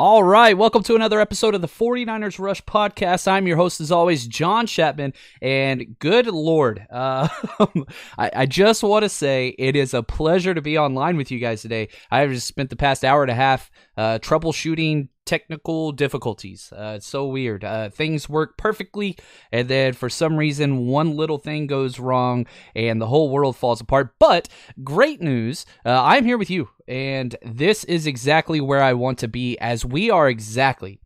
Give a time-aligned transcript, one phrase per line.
[0.00, 3.26] All right, welcome to another episode of the 49ers Rush podcast.
[3.26, 5.12] I'm your host, as always, John Chapman.
[5.42, 7.26] And good Lord, uh,
[8.16, 11.40] I, I, just want to say it is a pleasure to be online with you
[11.40, 11.88] guys today.
[12.12, 16.72] I have just spent the past hour and a half uh, troubleshooting technical difficulties.
[16.72, 17.62] Uh, it's so weird.
[17.62, 19.14] Uh, things work perfectly,
[19.52, 23.82] and then for some reason, one little thing goes wrong, and the whole world falls
[23.82, 24.14] apart.
[24.18, 24.48] But
[24.82, 29.28] great news uh, I'm here with you, and this is exactly where I want to
[29.28, 30.98] be, as we are exactly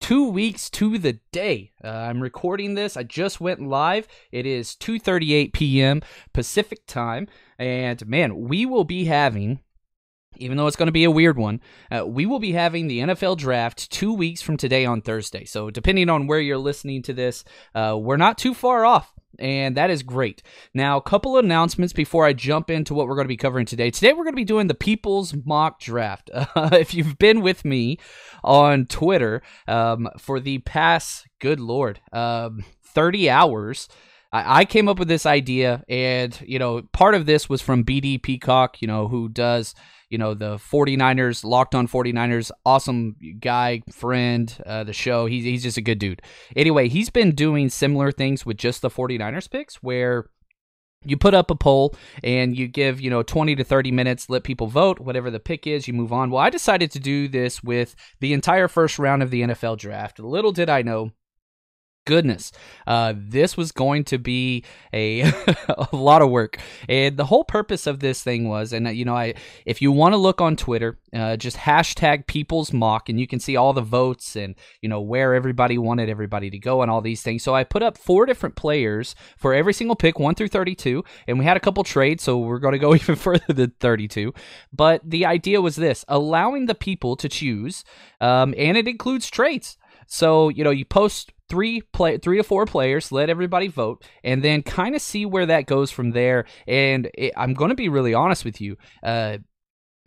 [0.00, 4.74] two weeks to the day uh, i'm recording this i just went live it is
[4.76, 6.00] 2.38 p.m
[6.32, 7.28] pacific time
[7.58, 9.60] and man we will be having
[10.36, 11.60] even though it's going to be a weird one,
[11.90, 15.44] uh, we will be having the NFL draft two weeks from today on Thursday.
[15.44, 19.12] So, depending on where you're listening to this, uh, we're not too far off.
[19.38, 20.42] And that is great.
[20.74, 23.64] Now, a couple of announcements before I jump into what we're going to be covering
[23.64, 23.90] today.
[23.90, 26.30] Today, we're going to be doing the People's Mock Draft.
[26.32, 27.98] Uh, if you've been with me
[28.42, 33.88] on Twitter um, for the past, good Lord, um, 30 hours,
[34.32, 38.22] I, came up with this idea, and you know, part of this was from BD
[38.22, 39.74] Peacock, you know, who does
[40.10, 45.26] you know the 49ers locked on 49ers awesome guy friend uh, the show.
[45.26, 46.20] He's, he's just a good dude.
[46.54, 50.26] Anyway he's been doing similar things with just the 49ers picks where
[51.04, 54.44] you put up a poll and you give you know 20 to 30 minutes let
[54.44, 56.30] people vote whatever the pick is you move on.
[56.30, 60.18] Well i decided to do this with the entire first round of the nfl draft.
[60.18, 61.12] Little did i know
[62.04, 62.52] goodness,
[62.86, 65.20] uh, this was going to be a,
[65.68, 66.58] a lot of work.
[66.88, 69.34] And the whole purpose of this thing was, and uh, you know, I
[69.66, 73.40] if you want to look on Twitter, uh, just hashtag People's Mock, and you can
[73.40, 77.00] see all the votes and you know where everybody wanted everybody to go and all
[77.00, 77.42] these things.
[77.42, 81.38] So I put up four different players for every single pick, one through thirty-two, and
[81.38, 84.32] we had a couple trades, so we're going to go even further than thirty-two.
[84.72, 87.84] But the idea was this: allowing the people to choose,
[88.20, 89.76] um, and it includes trades.
[90.10, 94.42] So you know, you post three play three to four players let everybody vote and
[94.42, 96.46] then kind of see where that goes from there.
[96.66, 99.38] And it, i'm going to be really honest with you uh,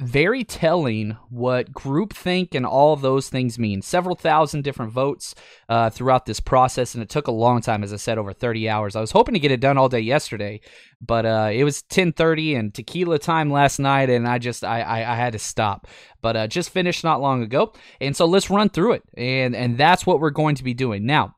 [0.03, 3.81] very telling what groupthink and all those things mean.
[3.81, 5.35] Several thousand different votes
[5.69, 7.83] uh, throughout this process, and it took a long time.
[7.83, 8.95] As I said, over 30 hours.
[8.95, 10.61] I was hoping to get it done all day yesterday,
[11.01, 15.13] but uh, it was 10:30 and tequila time last night, and I just I I,
[15.13, 15.87] I had to stop.
[16.21, 19.77] But uh, just finished not long ago, and so let's run through it, and and
[19.77, 21.35] that's what we're going to be doing now.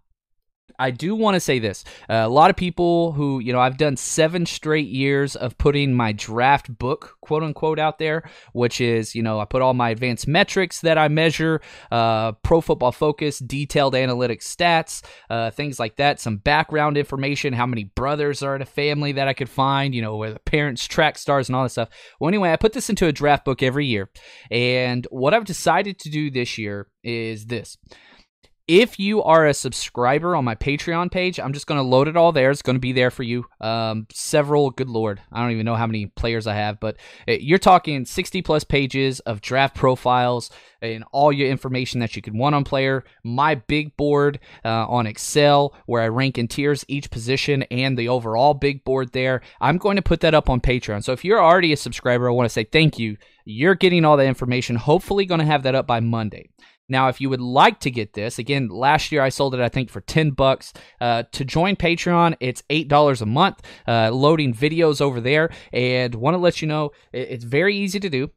[0.80, 1.84] I do want to say this.
[2.10, 5.94] Uh, a lot of people who, you know, I've done seven straight years of putting
[5.94, 9.90] my draft book, quote unquote, out there, which is, you know, I put all my
[9.90, 11.62] advanced metrics that I measure,
[11.92, 17.66] uh, pro football focus, detailed analytics stats, uh, things like that, some background information, how
[17.66, 20.86] many brothers are in a family that I could find, you know, where the parents
[20.88, 21.90] track stars and all that stuff.
[22.20, 24.10] Well, anyway, I put this into a draft book every year.
[24.52, 27.78] And what I've decided to do this year is this
[28.68, 32.18] if you are a subscriber on my Patreon page, I'm just going to load it
[32.18, 32.50] all there.
[32.50, 33.46] It's going to be there for you.
[33.62, 36.98] Um, several, good lord, I don't even know how many players I have, but
[37.28, 40.50] uh, you're talking 60 plus pages of draft profiles
[40.82, 43.04] and all your information that you could want on player.
[43.24, 48.10] My big board uh, on Excel where I rank in tiers each position and the
[48.10, 49.42] overall big board there.
[49.62, 51.04] I'm going to put that up on Patreon.
[51.04, 53.18] So if you're already a subscriber, I want to say thank you.
[53.48, 54.76] You're getting all the information.
[54.76, 56.50] Hopefully, going to have that up by Monday.
[56.88, 59.70] Now, if you would like to get this, again, last year I sold it, I
[59.70, 60.74] think, for 10 bucks.
[61.02, 65.50] Uh, to join Patreon, it's $8 a month, uh, loading videos over there.
[65.74, 68.32] And want to let you know, it's very easy to do.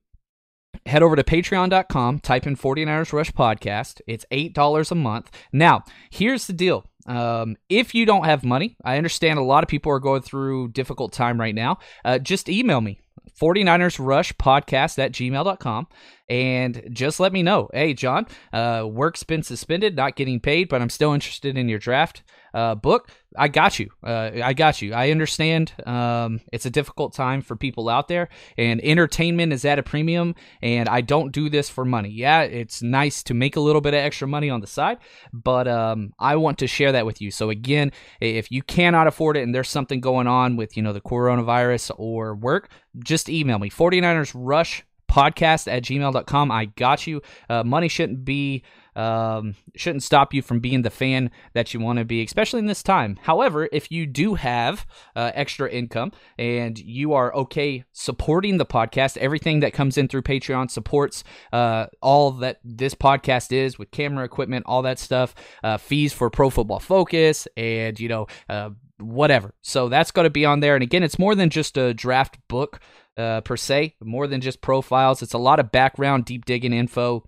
[0.87, 4.00] Head over to patreon.com, type in 49ers Rush Podcast.
[4.06, 5.31] It's $8 a month.
[5.53, 6.87] Now, here's the deal.
[7.06, 10.69] Um, if you don't have money, I understand a lot of people are going through
[10.69, 11.79] difficult time right now.
[12.05, 15.87] Uh, just email me 49ers Rush Podcast at gmail.com
[16.29, 17.69] and just let me know.
[17.73, 21.79] Hey, John, uh, work's been suspended, not getting paid, but I'm still interested in your
[21.79, 22.23] draft
[22.55, 23.11] uh, book.
[23.37, 23.91] I got you.
[24.03, 24.95] Uh, I got you.
[24.95, 25.73] I understand.
[25.87, 30.35] Um, it's a difficult time for people out there, and entertainment is at a premium.
[30.62, 32.09] And I don't do this for money.
[32.09, 34.99] Yeah, it's nice to make a little bit of extra money on the side,
[35.33, 37.31] but um, I want to share that with you.
[37.31, 40.93] So again, if you cannot afford it and there's something going on with you know
[40.93, 42.71] the coronavirus or work,
[43.05, 46.51] just email me 49ers Rush podcast at gmail.com.
[46.51, 47.23] I got you.
[47.49, 48.62] Uh, money shouldn't be.
[48.99, 52.67] Um, shouldn't stop you from being the fan that you want to be, especially in
[52.67, 53.17] this time.
[53.23, 54.85] However, if you do have
[55.15, 60.23] uh, extra income and you are okay supporting the podcast, everything that comes in through
[60.23, 61.23] Patreon supports
[61.53, 66.29] uh, all that this podcast is with camera equipment, all that stuff, uh, fees for
[66.29, 69.55] Pro Football Focus, and you know uh, whatever.
[69.62, 70.75] So that's going to be on there.
[70.75, 72.81] And again, it's more than just a draft book
[73.17, 75.23] uh, per se, more than just profiles.
[75.23, 77.28] It's a lot of background, deep digging info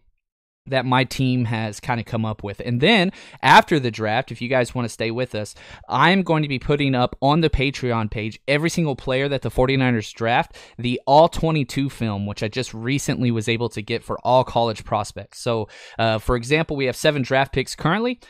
[0.70, 2.61] that my team has kind of come up with.
[2.64, 3.12] And then
[3.43, 5.55] after the draft, if you guys want to stay with us,
[5.88, 9.50] I'm going to be putting up on the Patreon page every single player that the
[9.50, 14.19] 49ers draft, the all 22 film, which I just recently was able to get for
[14.25, 15.40] all college prospects.
[15.40, 15.69] So,
[15.99, 18.20] uh, for example, we have seven draft picks currently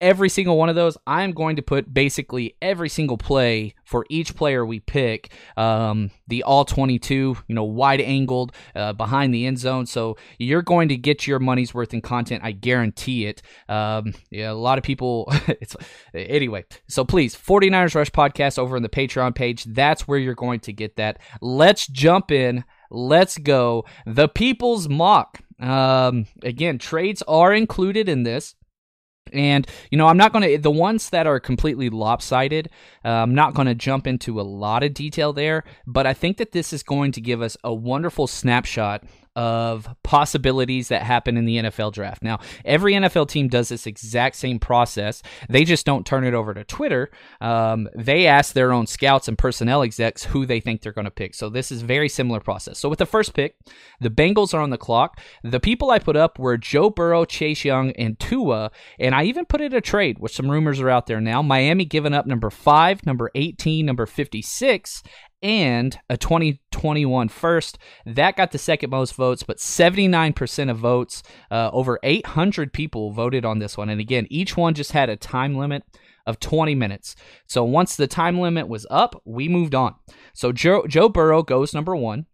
[0.00, 4.34] every single one of those, I'm going to put basically every single play for each
[4.34, 5.32] player we pick.
[5.56, 9.86] Um, the all 22, you know, wide angled uh, behind the end zone.
[9.86, 12.42] So you're going to get your money's worth in content.
[12.44, 13.42] I guarantee it.
[13.68, 15.26] Um, yeah, a lot of people.
[15.48, 15.76] it's
[16.14, 16.64] anyway.
[16.88, 19.64] So please, 49ers Rush podcast over on the Patreon page.
[19.64, 21.18] That's where you're going to get that.
[21.40, 22.64] Let's jump in.
[22.90, 23.84] Let's go.
[24.04, 25.40] The People's Mock.
[25.58, 28.54] Um, again, trades are included in this.
[29.32, 32.70] And, you know, I'm not going to, the ones that are completely lopsided,
[33.04, 36.36] uh, I'm not going to jump into a lot of detail there, but I think
[36.36, 39.04] that this is going to give us a wonderful snapshot
[39.36, 42.22] of possibilities that happen in the NFL draft.
[42.22, 45.22] Now, every NFL team does this exact same process.
[45.48, 47.10] They just don't turn it over to Twitter.
[47.40, 51.10] Um, they ask their own scouts and personnel execs who they think they're going to
[51.10, 51.34] pick.
[51.34, 52.78] So this is very similar process.
[52.78, 53.56] So with the first pick,
[54.00, 55.20] the Bengals are on the clock.
[55.44, 59.44] The people I put up were Joe Burrow, Chase Young, and Tua, and I even
[59.44, 61.42] put in a trade, which some rumors are out there now.
[61.42, 65.02] Miami giving up number five, number 18, number 56,
[65.42, 67.78] and a 2021 first.
[68.04, 73.44] That got the second most votes, but 79% of votes, uh, over 800 people voted
[73.44, 73.88] on this one.
[73.88, 75.82] And again, each one just had a time limit
[76.26, 77.14] of 20 minutes.
[77.46, 79.94] So once the time limit was up, we moved on.
[80.34, 82.26] So Joe, Joe Burrow goes number one.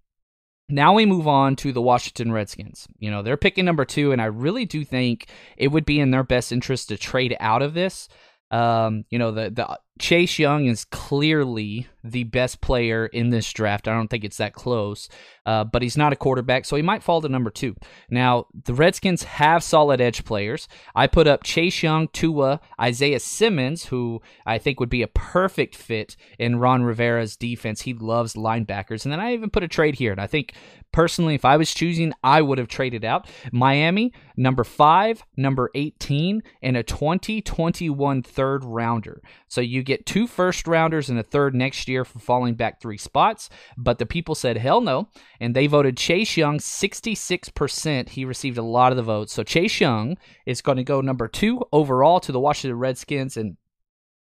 [0.68, 2.88] Now we move on to the Washington Redskins.
[2.98, 5.26] You know, they're picking number two, and I really do think
[5.58, 8.08] it would be in their best interest to trade out of this.
[8.50, 13.86] Um, you know, the the Chase Young is clearly the best player in this draft.
[13.86, 15.08] I don't think it's that close,
[15.46, 17.76] uh, but he's not a quarterback, so he might fall to number two.
[18.10, 20.66] Now, the Redskins have solid edge players.
[20.94, 25.76] I put up Chase Young, Tua, Isaiah Simmons, who I think would be a perfect
[25.76, 27.82] fit in Ron Rivera's defense.
[27.82, 29.04] He loves linebackers.
[29.04, 30.54] And then I even put a trade here, and I think
[30.92, 36.42] personally, if I was choosing, I would have traded out Miami, number five, number 18,
[36.62, 39.22] and a 2021 third rounder.
[39.48, 42.98] So you get two first rounders and a third next year for falling back three
[42.98, 43.48] spots.
[43.76, 45.08] But the people said hell no,
[45.40, 48.08] and they voted Chase Young 66%.
[48.10, 49.32] He received a lot of the votes.
[49.32, 53.36] So Chase Young is going to go number two overall to the Washington Redskins.
[53.36, 53.56] And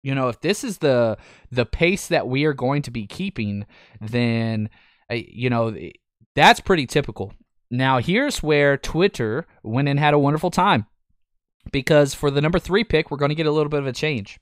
[0.02, 1.16] you know, if this is the
[1.50, 3.66] the pace that we are going to be keeping,
[4.00, 4.68] then
[5.10, 5.76] uh, you know
[6.34, 7.32] that's pretty typical.
[7.70, 10.86] Now, here's where Twitter went and had a wonderful time
[11.70, 13.92] because for the number three pick, we're going to get a little bit of a
[13.92, 14.38] change.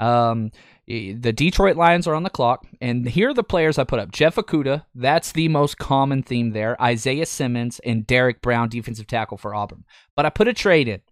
[0.00, 0.50] Um,
[0.86, 4.10] the Detroit Lions are on the clock, and here are the players I put up:
[4.10, 6.80] Jeff Okudah, that's the most common theme there.
[6.82, 9.84] Isaiah Simmons and Derrick Brown, defensive tackle for Auburn.
[10.16, 11.02] But I put a trade in.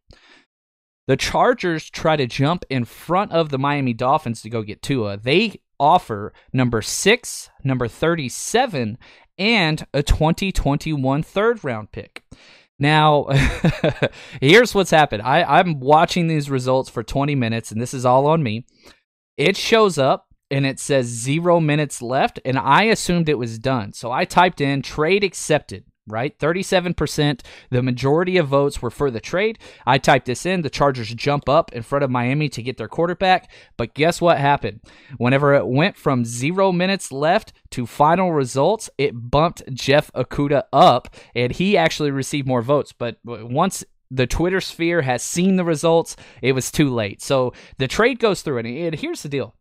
[1.07, 5.17] The Chargers try to jump in front of the Miami Dolphins to go get Tua.
[5.17, 8.99] They offer number six, number 37,
[9.39, 12.25] and a 2021 third round pick.
[12.79, 13.27] Now,
[14.41, 15.23] here's what's happened.
[15.23, 18.67] I, I'm watching these results for 20 minutes, and this is all on me.
[19.37, 23.93] It shows up and it says zero minutes left, and I assumed it was done.
[23.93, 26.39] So I typed in trade accepted right?
[26.39, 27.41] 37%.
[27.71, 29.59] The majority of votes were for the trade.
[29.87, 30.63] I typed this in.
[30.63, 33.51] The Chargers jump up in front of Miami to get their quarterback.
[33.77, 34.81] But guess what happened?
[35.17, 41.15] Whenever it went from zero minutes left to final results, it bumped Jeff Okudah up,
[41.35, 42.93] and he actually received more votes.
[42.93, 47.21] But once the Twitter sphere has seen the results, it was too late.
[47.21, 49.55] So the trade goes through, and here's the deal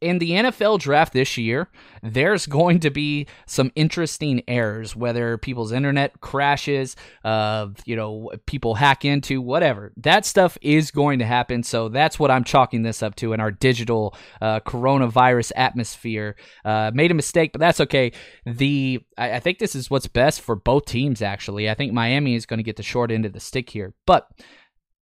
[0.00, 1.68] in the NFL draft this year,
[2.02, 8.74] there's going to be some interesting errors, whether people's internet crashes, uh, you know, people
[8.74, 9.92] hack into whatever.
[9.96, 11.62] That stuff is going to happen.
[11.62, 16.36] So that's what I'm chalking this up to in our digital uh, coronavirus atmosphere.
[16.64, 18.12] Uh, made a mistake, but that's okay.
[18.46, 21.20] The I, I think this is what's best for both teams.
[21.20, 23.94] Actually, I think Miami is going to get the short end of the stick here,
[24.06, 24.28] but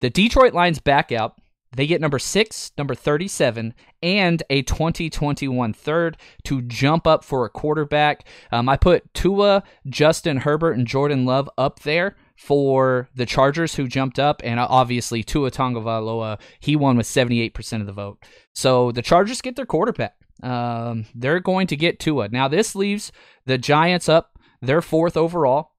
[0.02, 1.36] the Detroit Lions back out
[1.76, 7.50] they get number six, number 37, and a 2021 third to jump up for a
[7.50, 8.26] quarterback.
[8.52, 13.88] Um, I put Tua, Justin Herbert, and Jordan Love up there for the Chargers who
[13.88, 18.24] jumped up, and obviously Tua Tagovailoa, he won with 78% of the vote.
[18.54, 20.16] So the Chargers get their quarterback.
[20.44, 22.30] Um, they're going to get Tua.
[22.30, 23.12] Now this leaves
[23.46, 24.38] the Giants up.
[24.62, 25.72] They're fourth overall.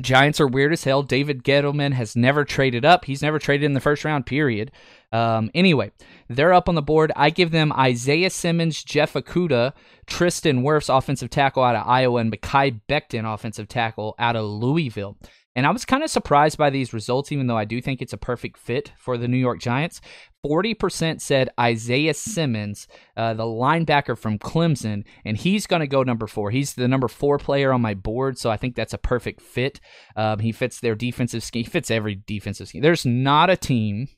[0.00, 1.02] Giants are weird as hell.
[1.02, 3.04] David Gettleman has never traded up.
[3.04, 4.72] He's never traded in the first round, period.
[5.12, 5.92] Um, anyway,
[6.28, 7.12] they're up on the board.
[7.14, 9.74] I give them Isaiah Simmons, Jeff Okudah,
[10.06, 15.18] Tristan Wirfs, offensive tackle out of Iowa, and Mekhi Becton, offensive tackle out of Louisville.
[15.54, 18.14] And I was kind of surprised by these results, even though I do think it's
[18.14, 20.00] a perfect fit for the New York Giants.
[20.44, 26.26] 40% said Isaiah Simmons, uh, the linebacker from Clemson, and he's going to go number
[26.26, 26.50] four.
[26.50, 29.78] He's the number four player on my board, so I think that's a perfect fit.
[30.16, 32.82] Um, he fits their defensive scheme, he fits every defensive scheme.
[32.82, 34.08] There's not a team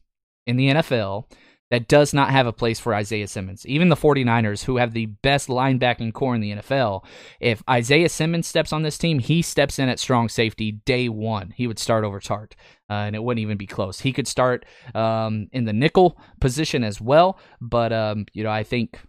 [0.46, 1.24] in the NFL
[1.70, 3.66] that does not have a place for Isaiah Simmons.
[3.66, 7.04] Even the 49ers, who have the best linebacking corps in the NFL,
[7.40, 11.52] if Isaiah Simmons steps on this team, he steps in at strong safety day one.
[11.56, 12.52] He would start over Tartt,
[12.90, 14.00] uh, and it wouldn't even be close.
[14.00, 18.62] He could start um, in the nickel position as well, but um, you know I
[18.62, 19.00] think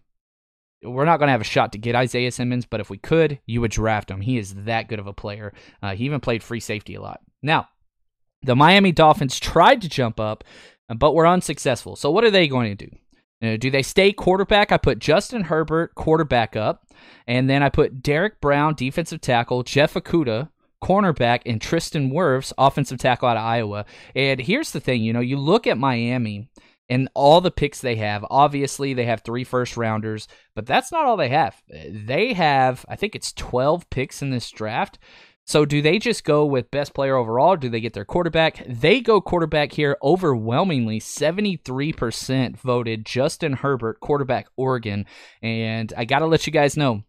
[0.81, 3.39] we're not going to have a shot to get Isaiah Simmons, but if we could,
[3.45, 4.21] you would draft him.
[4.21, 5.53] He is that good of a player.
[5.81, 7.21] Uh, he even played free safety a lot.
[7.41, 7.69] Now,
[8.43, 10.43] the Miami Dolphins tried to jump up
[10.93, 11.95] but were unsuccessful.
[11.95, 12.95] So what are they going to do?
[13.45, 14.71] Uh, do they stay quarterback?
[14.71, 16.87] I put Justin Herbert quarterback up,
[17.27, 20.49] and then I put Derrick Brown defensive tackle, Jeff Okudah
[20.83, 23.85] cornerback, and Tristan Wirfs offensive tackle out of Iowa.
[24.15, 26.49] And here's the thing, you know, you look at Miami
[26.89, 28.25] and all the picks they have.
[28.29, 31.61] Obviously, they have three first rounders, but that's not all they have.
[31.67, 34.99] They have, I think it's 12 picks in this draft.
[35.45, 37.55] So do they just go with best player overall?
[37.55, 38.65] do they get their quarterback?
[38.67, 40.99] They go quarterback here overwhelmingly.
[40.99, 45.05] 73% voted Justin Herbert, quarterback Oregon.
[45.43, 47.03] And I got to let you guys know,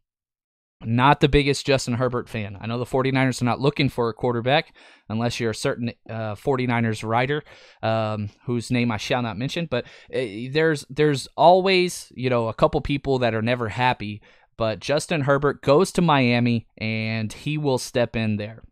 [0.83, 2.59] not the biggest Justin Herbert fan.
[2.61, 4.75] I know the 49ers are not looking for a quarterback
[5.09, 7.43] unless you're a certain uh, 49ers writer
[7.83, 9.66] um, whose name I shall not mention.
[9.66, 14.21] But uh, there's there's always you know a couple people that are never happy
[14.57, 18.63] but Justin Herbert goes to Miami and he will step in there.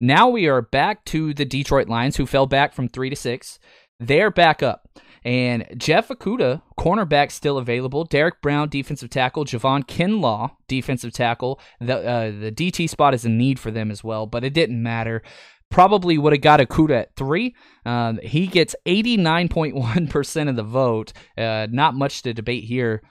[0.00, 3.58] Now we are back to the Detroit Lions, who fell back from three to six.
[3.98, 4.88] They're back up.
[5.24, 8.04] And Jeff Okudah, cornerback, still available.
[8.04, 9.44] Derrick Brown, defensive tackle.
[9.44, 11.60] Javon Kinlaw, defensive tackle.
[11.80, 14.80] The uh, the DT spot is a need for them as well, but it didn't
[14.80, 15.22] matter.
[15.70, 17.54] Probably would have got Okudah at three.
[17.84, 21.12] Uh, he gets 89.1% of the vote.
[21.36, 23.02] Uh, not much to debate here.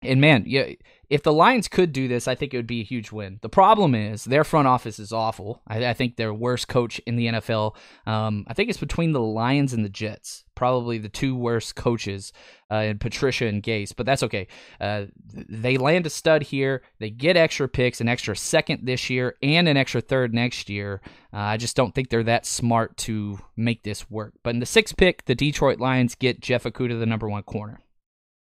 [0.00, 0.68] And man, yeah,
[1.10, 3.38] if the Lions could do this, I think it would be a huge win.
[3.42, 5.62] The problem is their front office is awful.
[5.66, 7.76] I, I think their worst coach in the NFL.
[8.06, 12.32] Um, I think it's between the Lions and the Jets, probably the two worst coaches,
[12.70, 13.94] uh, and Patricia and Gase.
[13.94, 14.48] But that's okay.
[14.80, 16.82] Uh, they land a stud here.
[16.98, 21.00] They get extra picks, an extra second this year, and an extra third next year.
[21.32, 24.34] Uh, I just don't think they're that smart to make this work.
[24.42, 27.80] But in the sixth pick, the Detroit Lions get Jeff Okudah, the number one corner.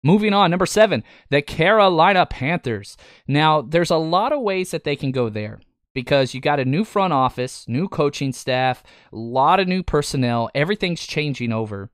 [0.06, 2.96] Moving on, number seven, the Carolina Panthers.
[3.28, 5.60] Now, there's a lot of ways that they can go there
[5.96, 10.52] because you got a new front office, new coaching staff, a lot of new personnel.
[10.54, 11.90] Everything's changing over.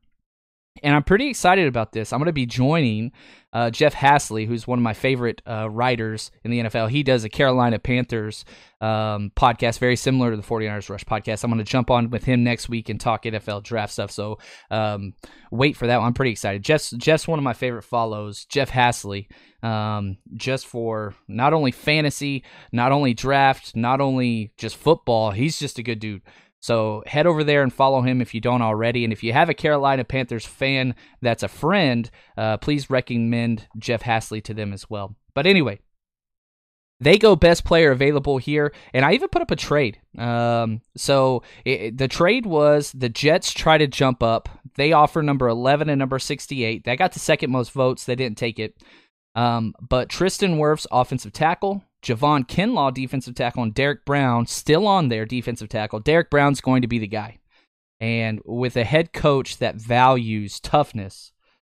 [0.83, 2.13] And I'm pretty excited about this.
[2.13, 3.11] I'm going to be joining
[3.51, 6.89] uh, Jeff Hasley, who's one of my favorite uh, writers in the NFL.
[6.89, 8.45] He does a Carolina Panthers
[8.79, 11.43] um, podcast, very similar to the 49ers Rush podcast.
[11.43, 14.11] I'm going to jump on with him next week and talk NFL draft stuff.
[14.11, 14.39] So
[14.71, 15.13] um,
[15.51, 16.07] wait for that one.
[16.07, 16.63] I'm pretty excited.
[16.63, 19.27] Jeff's, Jeff's one of my favorite follows, Jeff Hasley,
[19.61, 25.31] um, just for not only fantasy, not only draft, not only just football.
[25.31, 26.21] He's just a good dude.
[26.61, 29.03] So head over there and follow him if you don't already.
[29.03, 34.03] And if you have a Carolina Panthers fan that's a friend, uh, please recommend Jeff
[34.03, 35.15] Hasley to them as well.
[35.33, 35.79] But anyway,
[36.99, 39.99] they go best player available here, and I even put up a trade.
[40.19, 44.47] Um, so it, the trade was the Jets try to jump up.
[44.75, 46.83] They offer number 11 and number 68.
[46.83, 48.05] That got the second most votes.
[48.05, 48.75] They didn't take it.
[49.33, 55.09] Um, but Tristan Wirfs, offensive tackle, Javon Kinlaw, defensive tackle, and Derrick Brown still on
[55.09, 55.99] there, defensive tackle.
[55.99, 57.39] Derrick Brown's going to be the guy.
[57.99, 61.33] And with a head coach that values toughness,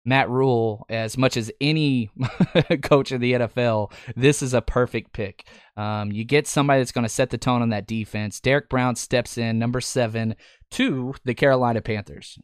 [0.05, 2.09] Matt Rhule, as much as any
[2.83, 5.45] coach in the NFL, this is a perfect pick.
[5.77, 8.39] Um, you get somebody that's going to set the tone on that defense.
[8.39, 10.35] Derrick Brown steps in, number seven,
[10.71, 12.37] to the Carolina Panthers.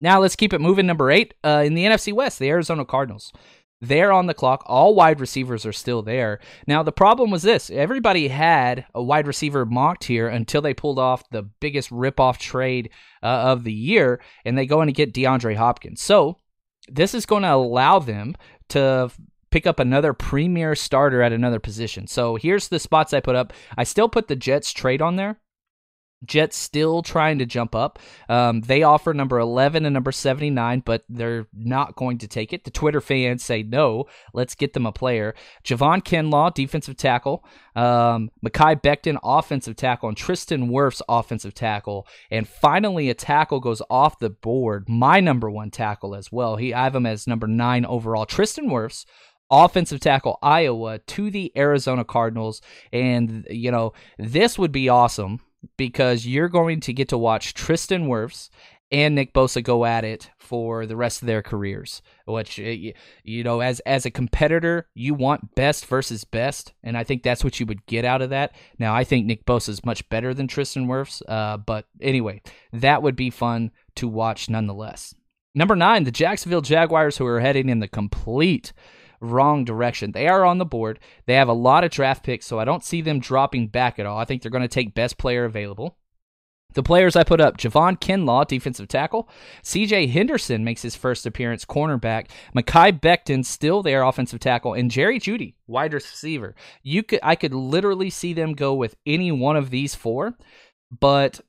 [0.00, 0.86] Now let's keep it moving.
[0.86, 3.32] Number eight uh, in the NFC West, the Arizona Cardinals.
[3.80, 4.64] They're on the clock.
[4.66, 6.40] All wide receivers are still there.
[6.66, 10.98] Now, the problem was this everybody had a wide receiver mocked here until they pulled
[10.98, 12.90] off the biggest rip-off trade
[13.22, 16.02] uh, of the year, and they go in and get DeAndre Hopkins.
[16.02, 16.38] So,
[16.88, 18.34] this is going to allow them
[18.70, 19.10] to
[19.50, 22.08] pick up another premier starter at another position.
[22.08, 23.52] So, here's the spots I put up.
[23.76, 25.38] I still put the Jets trade on there
[26.24, 27.98] Jets still trying to jump up.
[28.28, 32.64] Um, they offer number 11 and number 79, but they're not going to take it.
[32.64, 35.34] The Twitter fans say, no, let's get them a player.
[35.64, 37.44] Javon Kinlaw, defensive tackle.
[37.76, 40.08] Um, Mekhi Becton, offensive tackle.
[40.08, 42.06] And Tristan Wirfs, offensive tackle.
[42.30, 44.88] And finally, a tackle goes off the board.
[44.88, 46.56] My number one tackle as well.
[46.56, 48.26] He, I have him as number nine overall.
[48.26, 49.06] Tristan Wirfs,
[49.50, 52.60] offensive tackle Iowa to the Arizona Cardinals.
[52.92, 55.40] And, you know, this would be awesome
[55.76, 58.50] because you're going to get to watch Tristan Wirfs
[58.90, 62.00] and Nick Bosa go at it for the rest of their careers.
[62.26, 67.04] Which eh, you know, as as a competitor, you want best versus best, and I
[67.04, 68.54] think that's what you would get out of that.
[68.78, 73.02] Now, I think Nick Bosa is much better than Tristan Wirfs, uh, but anyway, that
[73.02, 75.14] would be fun to watch nonetheless.
[75.54, 78.72] Number nine, the Jacksonville Jaguars, who are heading in the complete
[79.20, 80.12] wrong direction.
[80.12, 80.98] They are on the board.
[81.26, 84.06] They have a lot of draft picks, so I don't see them dropping back at
[84.06, 84.18] all.
[84.18, 85.96] I think they're going to take best player available.
[86.74, 89.28] The players I put up Javon Kinlaw, defensive tackle.
[89.62, 92.28] CJ Henderson makes his first appearance, cornerback.
[92.54, 94.74] Mekhi Becton, still there, offensive tackle.
[94.74, 96.54] And Jerry Jeudy, wide receiver.
[96.82, 100.36] You could I could literally see them go with any one of these four.
[101.00, 101.40] But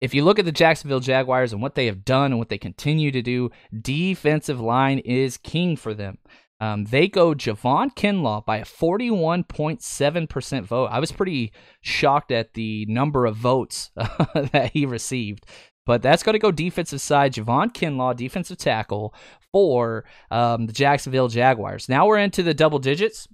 [0.00, 2.58] if you look at the Jacksonville Jaguars and what they have done and what they
[2.58, 6.18] continue to do, defensive line is king for them.
[6.60, 10.86] Um, they go Javon Kinlaw by a 41.7% vote.
[10.86, 15.46] I was pretty shocked at the number of votes that he received.
[15.86, 17.32] But that's going to go defensive side.
[17.32, 19.14] Javon Kinlaw, defensive tackle
[19.52, 21.88] for um, the Jacksonville Jaguars.
[21.88, 23.26] Now we're into the double digits.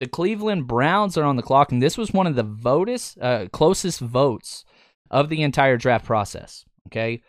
[0.00, 3.48] The Cleveland Browns are on the clock, and this was one of the votest, uh,
[3.48, 4.64] closest votes
[5.10, 6.64] of the entire draft process.
[6.88, 7.22] Okay.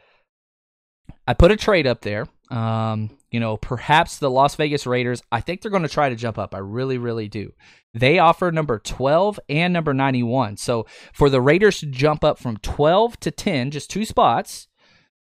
[1.28, 2.26] I put a trade up there.
[2.52, 6.16] Um, you know, perhaps the Las Vegas Raiders, I think they're going to try to
[6.16, 6.56] jump up.
[6.56, 7.52] I really, really do.
[7.94, 10.56] They offer number 12 and number 91.
[10.56, 14.70] So for the Raiders to jump up from 12 to 10, just two spots,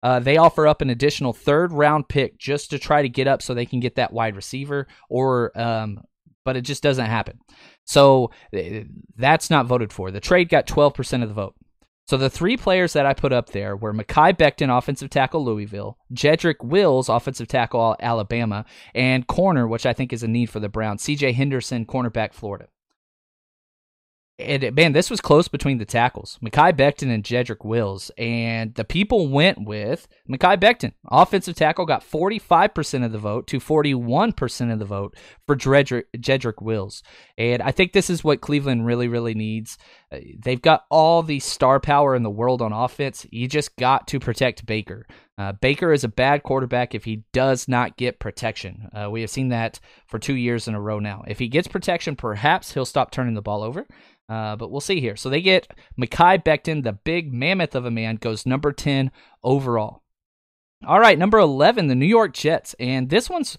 [0.02, 3.40] uh, they offer up an additional third round pick just to try to get up
[3.40, 5.98] so they can get that wide receiver or um,
[6.44, 7.38] but it just doesn't happen.
[7.86, 8.84] So eh,
[9.16, 10.10] that's not voted for.
[10.10, 11.54] The trade got 12% of the vote.
[12.12, 15.96] So the three players that I put up there were Mekhi Becton, offensive tackle, Louisville,
[16.12, 20.68] Jedrick Wills, offensive tackle, Alabama, and corner, which I think is a need for the
[20.68, 21.32] Browns, C.J.
[21.32, 22.68] Henderson, cornerback, Florida
[24.42, 28.84] and man, this was close between the tackles, Mekhi Becton and Jedrick Wills, and the
[28.84, 30.92] people went with Mekhi Becton.
[31.10, 36.62] Offensive tackle got 45% of the vote to 41% of the vote for Jedrick, Jedrick
[36.62, 37.02] Wills,
[37.36, 39.78] and I think this is what Cleveland really, really needs.
[40.38, 43.26] They've got all the star power in the world on offense.
[43.30, 45.06] You just got to protect Baker.
[45.38, 48.88] Uh, Baker is a bad quarterback if he does not get protection.
[48.92, 51.24] Uh, we have seen that for two years in a row now.
[51.26, 53.86] If he gets protection, perhaps he'll stop turning the ball over.
[54.28, 55.16] Uh, but we'll see here.
[55.16, 55.68] So they get
[56.00, 59.10] Mekhi Becton, the big mammoth of a man, goes number 10
[59.42, 60.02] overall.
[60.86, 62.74] All right, number 11, the New York Jets.
[62.80, 63.56] And this one's,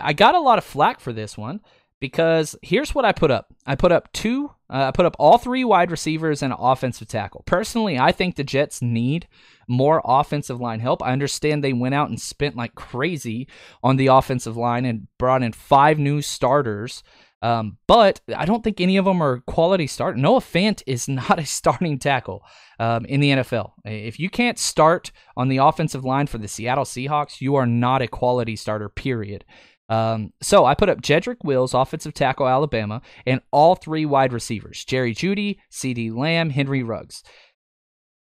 [0.00, 1.60] I got a lot of flack for this one
[2.02, 3.54] because here's what I put up.
[3.64, 7.06] I put up two, uh, I put up all three wide receivers and an offensive
[7.06, 7.44] tackle.
[7.46, 9.28] Personally, I think the Jets need
[9.68, 11.00] more offensive line help.
[11.00, 13.46] I understand they went out and spent like crazy
[13.84, 17.04] on the offensive line and brought in five new starters.
[17.40, 20.16] Um, but I don't think any of them are quality start.
[20.16, 22.42] Noah Fant is not a starting tackle
[22.80, 23.74] um, in the NFL.
[23.84, 28.02] If you can't start on the offensive line for the Seattle Seahawks, you are not
[28.02, 29.44] a quality starter, period.
[29.88, 34.84] Um, so I put up Jedrick Wills, offensive tackle, Alabama, and all three wide receivers
[34.84, 37.22] Jerry Jeudy, CeeDee Lamb, Henry Ruggs.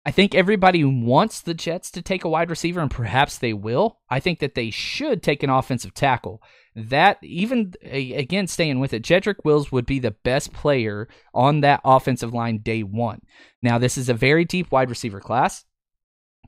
[0.07, 3.99] I think everybody wants the Jets to take a wide receiver, and perhaps they will.
[4.09, 6.40] I think that they should take an offensive tackle.
[6.75, 11.83] That, even again, staying with it, Jedrick Wills would be the best player on that
[11.85, 13.21] offensive line day one.
[13.62, 15.66] Now, this is a very deep wide receiver class.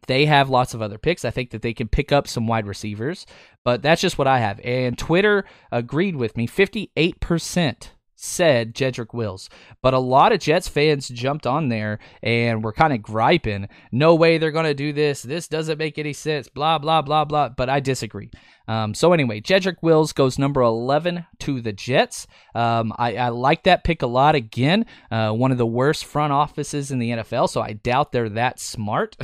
[0.07, 1.25] They have lots of other picks.
[1.25, 3.27] I think that they can pick up some wide receivers,
[3.65, 4.61] but that's just what I have.
[4.65, 7.89] And Twitter agreed with me 58%
[8.23, 9.49] said Jedrick Wills.
[9.83, 13.69] But a lot of Jets fans jumped on there and were kind of griping.
[13.91, 15.23] No way they're going to do this.
[15.23, 16.49] This doesn't make any sense.
[16.49, 17.49] Blah, blah, blah, blah.
[17.49, 18.31] But I disagree.
[18.69, 22.27] Um, so anyway, Jedrick Wills goes number 11 to the Jets.
[22.55, 24.35] Um, I, I, like that pick a lot.
[24.37, 28.29] Again, uh, one of the worst front offices in the NFL, so I doubt they're
[28.29, 29.17] that smart.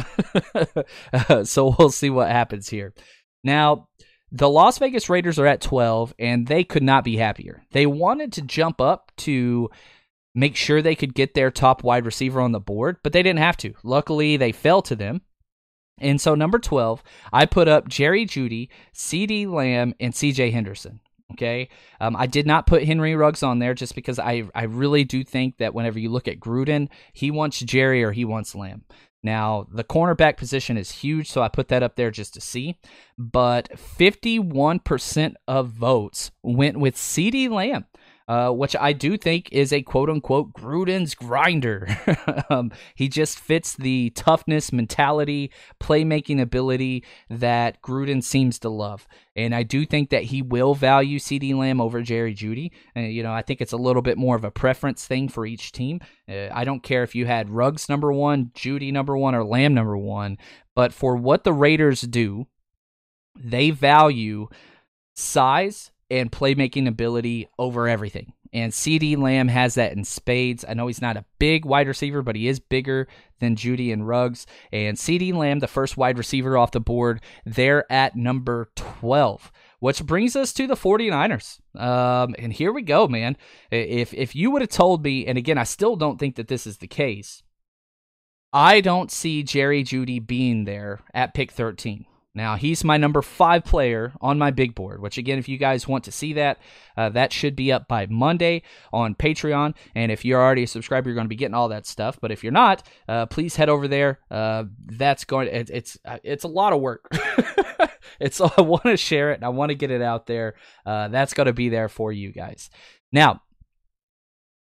[1.45, 2.93] so we'll see what happens here.
[3.45, 3.89] Now,
[4.33, 7.63] the Las Vegas Raiders are at 12, and they could not be happier.
[7.73, 9.71] They wanted to jump up to
[10.35, 13.39] make sure they could get their top wide receiver on the board, but they didn't
[13.39, 13.75] have to.
[13.83, 15.23] Luckily, they fell to them.
[15.99, 21.01] And so, number 12, I put up Jerry Jeudy, CeeDee Lamb, and CJ Henderson.
[21.33, 21.69] Okay.
[22.01, 25.25] Um, I did not put Henry Ruggs on there just because I, I really do
[25.25, 28.85] think that whenever you look at Gruden, he wants Jerry or he wants Lamb.
[29.27, 32.79] Now, the cornerback position is huge, so I put that up there just to see.
[33.19, 37.87] But 51% of votes went with CeeDee Lamb.
[38.29, 41.87] Uh, which I do think is a quote unquote Gruden's grinder.
[42.51, 49.07] um, he just fits the toughness, mentality, playmaking ability that Gruden seems to love.
[49.37, 52.73] And I do think that he will value CeeDee Lamb over Jerry Jeudy.
[52.97, 55.47] Uh, you know, I think it's a little bit more of a preference thing for
[55.47, 56.01] each team.
[56.29, 59.73] Uh, I don't care if you had Ruggs number one, Jeudy number one, or Lamb
[59.73, 60.37] number one,
[60.75, 62.49] but for what the Raiders do,
[63.39, 64.49] they value
[65.15, 68.33] size and playmaking ability over everything.
[68.53, 70.65] And CeeDee Lamb has that in spades.
[70.67, 73.09] I know he's not a big wide receiver, but he is bigger
[73.41, 74.47] than Jeudy and Ruggs.
[74.73, 79.53] And CeeDee Lamb, the first wide receiver off the board, they're at number 12.
[79.79, 81.61] Which brings us to the 49ers.
[81.79, 83.37] Um, and here we go, man.
[83.71, 86.67] If if you would have told me, and again, I still don't think that this
[86.67, 87.43] is the case,
[88.55, 92.07] I don't see Jerry Jeudy being there at pick 13.
[92.37, 95.89] Now, he's my number five player on my big board, which, again, if you guys
[95.89, 96.59] want to see that,
[96.95, 99.75] uh, that should be up by Monday on Patreon.
[99.95, 102.19] And if you're already a subscriber, you're going to be getting all that stuff.
[102.21, 104.21] But if you're not, uh, please head over there.
[104.31, 105.49] Uh, that's going.
[105.49, 107.09] It, it's uh, it's a lot of work.
[108.21, 110.57] it's I want to share it and I want to get it out there.
[110.85, 112.69] Uh, that's going to be there for you guys.
[113.13, 113.41] Now,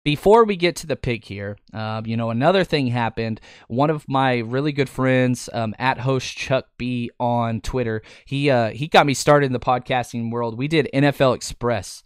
[0.05, 3.41] before we get to the pick here, um, you know, another thing happened.
[3.67, 8.69] One of my really good friends, um, at host Chuck B on Twitter, he uh,
[8.69, 10.57] he got me started in the podcasting world.
[10.57, 12.03] We did NFL Express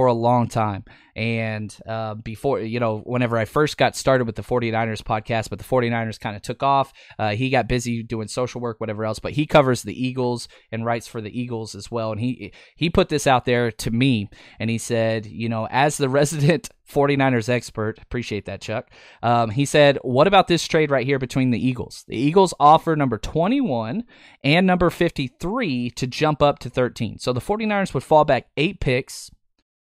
[0.00, 0.82] for a long time.
[1.14, 5.58] And uh, before, you know, whenever I first got started with the 49ers podcast, but
[5.58, 9.18] the 49ers kind of took off, uh, he got busy doing social work, whatever else,
[9.18, 12.12] but he covers the Eagles and writes for the Eagles as well.
[12.12, 15.98] And he, he put this out there to me and he said, you know, as
[15.98, 18.90] the resident 49ers expert, appreciate that, Chuck.
[19.22, 22.06] Um, he said, what about this trade right here between the Eagles?
[22.08, 24.04] The Eagles offer number 21
[24.42, 27.18] and number 53 to jump up to 13.
[27.18, 29.30] So the 49ers would fall back eight picks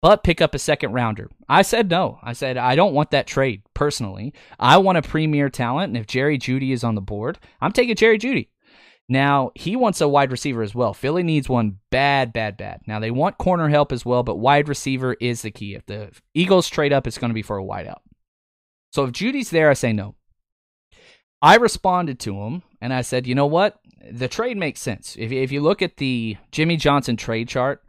[0.02, 1.30] but pick up a second rounder.
[1.48, 2.18] I said no.
[2.22, 4.32] I said I don't want that trade personally.
[4.58, 7.96] I want a premier talent, and if Jerry Jeudy is on the board, I'm taking
[7.96, 8.48] Jerry Jeudy.
[9.08, 10.94] Now, he wants a wide receiver as well.
[10.94, 12.82] Philly needs one bad, bad, bad.
[12.86, 15.74] Now, they want corner help as well, but wide receiver is the key.
[15.74, 17.98] If the Eagles trade up, it's going to be for a wideout.
[18.92, 20.14] So if Jeudy's there, I say no.
[21.42, 23.80] I responded to him and I said, you know what?
[24.08, 25.16] The trade makes sense.
[25.18, 27.82] If, if you look at the Jimmy Johnson trade chart,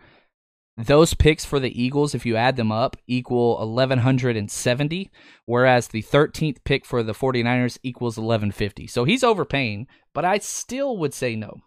[0.77, 5.11] those picks for the Eagles, if you add them up, equal 1,170,
[5.45, 8.87] whereas the 13th pick for the 49ers equals 1,150.
[8.87, 11.57] So he's overpaying, but I still would say no.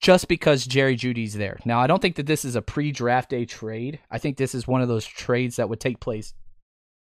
[0.00, 1.58] Just because Jerry Jeudy's there.
[1.64, 4.00] Now, I don't think that this is a pre draft day trade.
[4.10, 6.34] I think this is one of those trades that would take place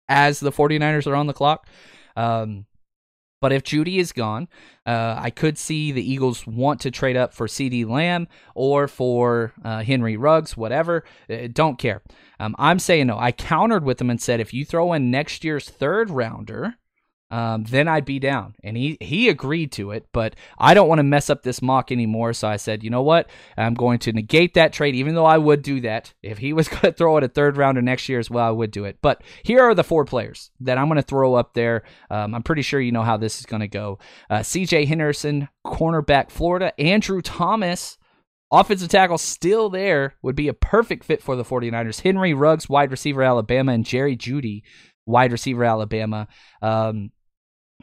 [0.07, 1.67] as the 49ers are on the clock.
[2.15, 2.65] Um,
[3.41, 4.47] But if Jeudy is gone,
[4.85, 9.53] uh, I could see the Eagles want to trade up for CeeDee Lamb or for
[9.63, 11.05] uh, Henry Ruggs, whatever.
[11.29, 12.01] Uh, don't care.
[12.39, 13.17] Um, I'm saying no.
[13.17, 16.75] I countered with them and said if you throw in next year's third rounder,
[17.31, 18.55] um, then I'd be down.
[18.63, 21.91] And he, he agreed to it, but I don't want to mess up this mock
[21.91, 22.33] anymore.
[22.33, 23.29] So I said, you know what?
[23.55, 26.13] I'm going to negate that trade, even though I would do that.
[26.23, 28.51] If he was going to throw it a third rounder next year as well, I
[28.51, 28.97] would do it.
[29.01, 31.83] But here are the four players that I'm going to throw up there.
[32.09, 33.99] Um, I'm pretty sure you know how this is going to go.
[34.29, 36.79] Uh, CJ Henderson, cornerback, Florida.
[36.79, 37.97] Andrew Thomas.
[38.51, 42.01] Offensive tackle still there would be a perfect fit for the 49ers.
[42.01, 44.63] Henry Ruggs, wide receiver, Alabama, and Jerry Jeudy,
[45.05, 46.27] wide receiver, Alabama.
[46.59, 47.11] Um,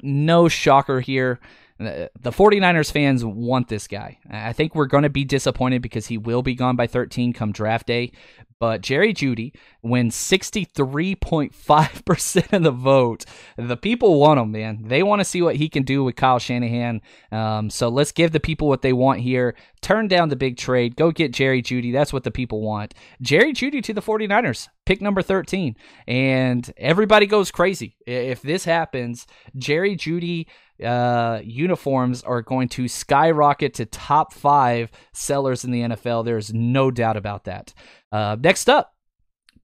[0.03, 1.41] no shocker here.
[1.79, 4.19] The 49ers fans want this guy.
[4.31, 7.53] I think we're going to be disappointed because he will be gone by 13 come
[7.53, 8.13] draft day.
[8.59, 13.27] But Jerry Jeudy wins 63.5% of the vote.
[13.59, 14.85] The people want him, man.
[14.87, 17.03] They want to see what he can do with Kyle Shanahan.
[17.31, 19.55] Um, so let's give the people what they want here.
[19.83, 20.97] Turn down the big trade.
[20.97, 21.93] Go get Jerry Jeudy.
[21.93, 22.95] That's what the people want.
[23.21, 25.77] Jerry Jeudy to the 49ers, pick number 13.
[26.07, 27.99] And everybody goes crazy.
[28.07, 30.47] If this happens, Jerry Jeudy
[30.85, 36.25] uh, uniforms are going to skyrocket to top five sellers in the NFL.
[36.25, 37.73] There's no doubt about that.
[38.13, 38.95] Uh, next up,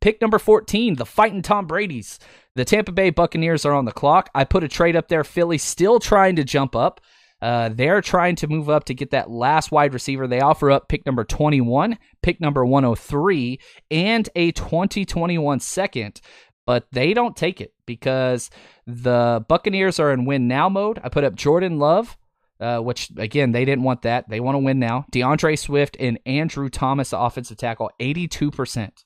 [0.01, 2.18] pick number 14, the fighting Tom Brady's.
[2.55, 4.29] The Tampa Bay Buccaneers are on the clock.
[4.35, 5.25] I put a trade up there.
[5.25, 7.01] Philly still trying to jump up.
[7.40, 10.29] Uh, they're trying to move up to get that last wide receiver.
[10.29, 13.59] They offer up pick number 21, pick number 103,
[13.90, 16.20] and a 2021 second
[16.66, 18.51] but they don't take it because
[18.87, 21.01] the Buccaneers are in win now mode.
[21.03, 22.16] I put up Jordan Love,
[22.61, 24.29] uh, which again they didn't want that.
[24.29, 25.07] They want to win now.
[25.11, 29.05] D'Andre Swift and Andrew Thomas, the offensive tackle, eighty-two percent.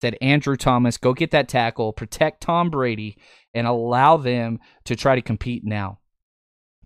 [0.00, 3.16] Said Andrew Thomas, go get that tackle, protect Tom Brady,
[3.54, 5.98] and allow them to try to compete now.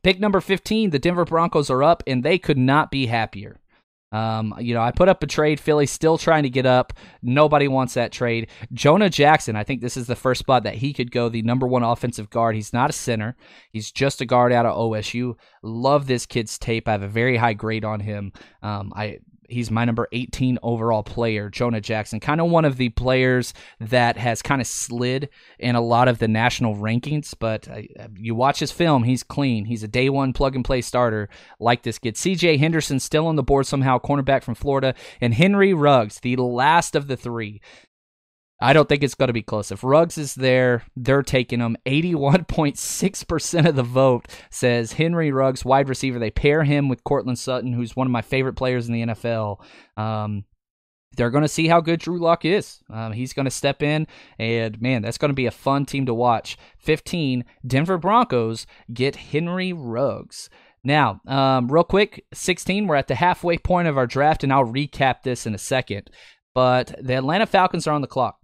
[0.04, 3.58] Pick number 15, the Denver Broncos are up, and they could not be happier.
[4.10, 5.60] Um, you know, I put up a trade.
[5.60, 6.92] Philly still trying to get up.
[7.22, 8.48] Nobody wants that trade.
[8.72, 11.66] Jonah Jackson, I think this is the first spot that he could go, the number
[11.66, 12.54] one offensive guard.
[12.54, 13.36] He's not a center,
[13.70, 15.34] he's just a guard out of OSU.
[15.62, 16.88] Love this kid's tape.
[16.88, 18.32] I have a very high grade on him.
[18.62, 19.18] Um, I
[19.48, 22.20] He's my number 18 overall player, Jonah Jackson.
[22.20, 26.18] Kind of one of the players that has kind of slid in a lot of
[26.18, 29.64] the national rankings, but uh, you watch his film, he's clean.
[29.64, 32.14] He's a day one plug and play starter like this kid.
[32.14, 36.94] CJ Henderson still on the board somehow, cornerback from Florida, and Henry Ruggs, the last
[36.94, 37.61] of the three.
[38.60, 39.70] I don't think it's going to be close.
[39.70, 41.76] If Ruggs is there, they're taking him.
[41.86, 46.18] 81.6% of the vote says Henry Ruggs, wide receiver.
[46.18, 49.60] They pair him with Courtland Sutton, who's one of my favorite players in the NFL.
[49.96, 50.44] Um,
[51.16, 52.80] they're going to see how good Drew Lock is.
[52.90, 54.06] Um, he's going to step in,
[54.38, 56.58] and man, that's going to be a fun team to watch.
[56.78, 60.50] 15, Denver Broncos get Henry Ruggs.
[60.84, 64.64] Now, um, real quick, 16, we're at the halfway point of our draft, and I'll
[64.64, 66.10] recap this in a second.
[66.54, 68.38] But the Atlanta Falcons are on the clock.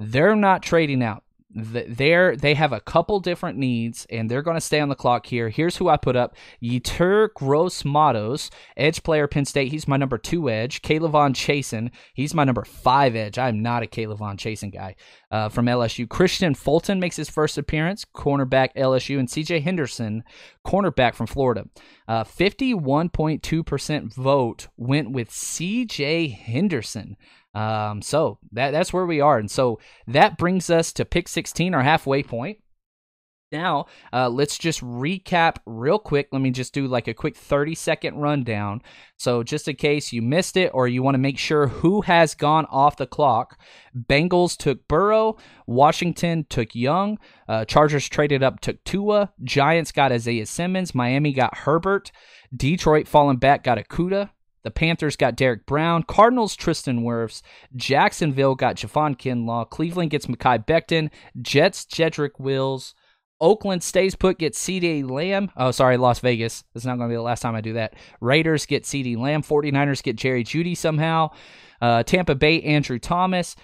[0.00, 1.22] They're not trading out.
[1.52, 5.26] They're they have a couple different needs, and they're going to stay on the clock
[5.26, 5.48] here.
[5.48, 9.72] Here's who I put up: Yetur Gross Matos, edge player, Penn State.
[9.72, 10.80] He's my number two edge.
[10.80, 13.36] K'Lavon Chaisson, he's my number five edge.
[13.36, 14.94] I'm not a K'Lavon Chaisson guy
[15.32, 16.06] uh, from LSU.
[16.06, 19.58] Kristian Fulton makes his first appearance, cornerback LSU, and C.J.
[19.58, 20.22] Henderson,
[20.64, 21.64] cornerback from Florida.
[22.10, 26.26] Uh, 51.2% vote went with C.J.
[26.26, 27.16] Henderson.
[27.54, 31.72] Um, so that that's where we are, and so that brings us to pick 16,
[31.72, 32.58] our halfway point.
[33.52, 36.28] Now, uh, let's just recap real quick.
[36.30, 38.80] Let me just do like a quick 30 second rundown.
[39.16, 42.36] So, just in case you missed it or you want to make sure who has
[42.36, 43.58] gone off the clock,
[43.96, 45.36] Bengals took Burrow,
[45.66, 51.58] Washington took Young, uh, Chargers traded up, took Tua, Giants got Isaiah Simmons, Miami got
[51.58, 52.12] Herbert,
[52.56, 54.30] Detroit falling back got Okudah,
[54.62, 56.02] the Panthers got Derrick Brown.
[56.02, 57.40] Cardinals, Tristan Wirfs.
[57.74, 59.68] Jacksonville got Javon Kinlaw.
[59.70, 61.10] Cleveland gets Mekhi Becton.
[61.40, 62.94] Jets, Jedrick Wills.
[63.40, 65.50] Oakland stays put, gets CeeDee Lamb.
[65.56, 66.64] Oh, sorry, Las Vegas.
[66.74, 67.94] Is not going to be the last time I do that.
[68.20, 69.42] Raiders get CeeDee Lamb.
[69.42, 71.30] 49ers get Jerry Jeudy somehow.
[71.80, 73.56] Uh, Tampa Bay, Andrew Thomas.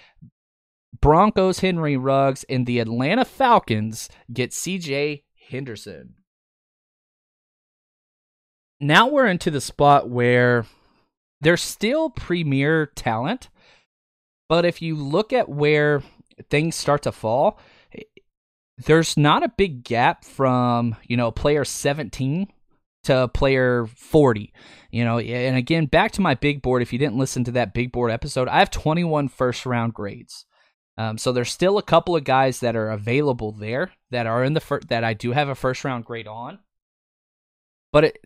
[0.99, 2.43] Broncos, Henry Ruggs.
[2.49, 6.15] And the Atlanta Falcons get CJ Henderson.
[8.79, 10.65] Now we're into the spot where
[11.41, 13.49] they're still premier talent,
[14.49, 16.03] but if you look at where
[16.49, 17.59] things start to fall,
[18.85, 22.47] there's not a big gap from, you know, player 17
[23.03, 24.53] to player 40.
[24.91, 26.81] You know, and again, back to my big board.
[26.81, 30.45] If you didn't listen to that big board episode, I have 21 first round grades.
[30.97, 34.53] Um, so there's still a couple of guys that are available there that are in
[34.53, 36.59] the fir- that I do have a first round grade on.
[37.91, 38.17] but it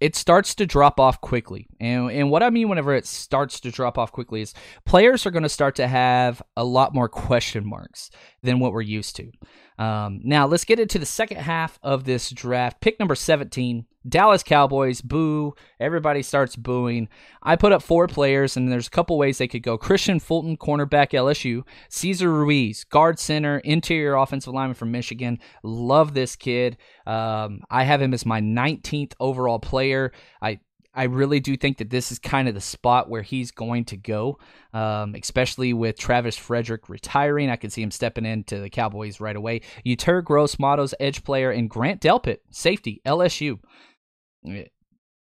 [0.00, 1.66] it starts to drop off quickly.
[1.80, 4.54] And and what I mean whenever it starts to drop off quickly is
[4.86, 8.10] players are going to start to have a lot more question marks
[8.42, 9.30] than what we're used to.
[9.78, 12.80] Um, now let's get into the second half of this draft.
[12.80, 15.00] Pick number 17, Dallas Cowboys.
[15.00, 15.54] Boo!
[15.78, 17.08] Everybody starts booing.
[17.42, 19.78] I put up four players, and there's a couple ways they could go.
[19.78, 21.62] Kristian Fulton, cornerback LSU.
[21.88, 25.38] Cesar Ruiz, guard center, interior offensive lineman from Michigan.
[25.62, 26.76] Love this kid.
[27.06, 30.12] Um, I have him as my 19th overall player.
[30.42, 30.60] I
[30.98, 33.96] I really do think that this is kind of the spot where he's going to
[33.96, 34.40] go,
[34.74, 37.50] um, especially with Travis Frederick retiring.
[37.50, 39.60] I can see him stepping into the Cowboys right away.
[39.86, 43.60] Yetur Gross Matos, edge player, and Grant Delpit, safety, LSU.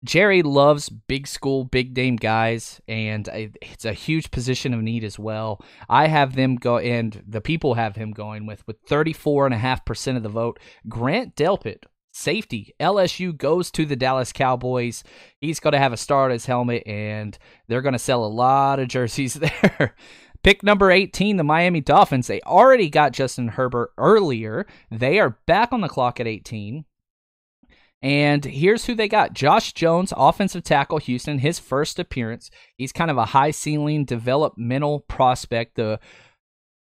[0.03, 3.29] Jerry loves big school, big name guys, and
[3.61, 5.63] it's a huge position of need as well.
[5.87, 10.29] I have them go, and the people have him going with with 34.5% of the
[10.29, 10.59] vote.
[10.89, 11.83] Grant Delpit,
[12.17, 12.73] safety.
[12.79, 15.03] LSU goes to the Dallas Cowboys.
[15.39, 18.27] He's going to have a star on his helmet, and they're going to sell a
[18.27, 19.95] lot of jerseys there.
[20.43, 22.27] Pick number 18, the Miami Dolphins.
[22.27, 24.65] They already got Justin Herbert earlier.
[24.91, 26.85] They are back on the clock at 18.
[28.01, 32.51] And here's who they got Josh Jones, offensive tackle, Houston, his first appearance.
[32.77, 35.75] He's kind of a high ceiling developmental prospect.
[35.75, 35.99] The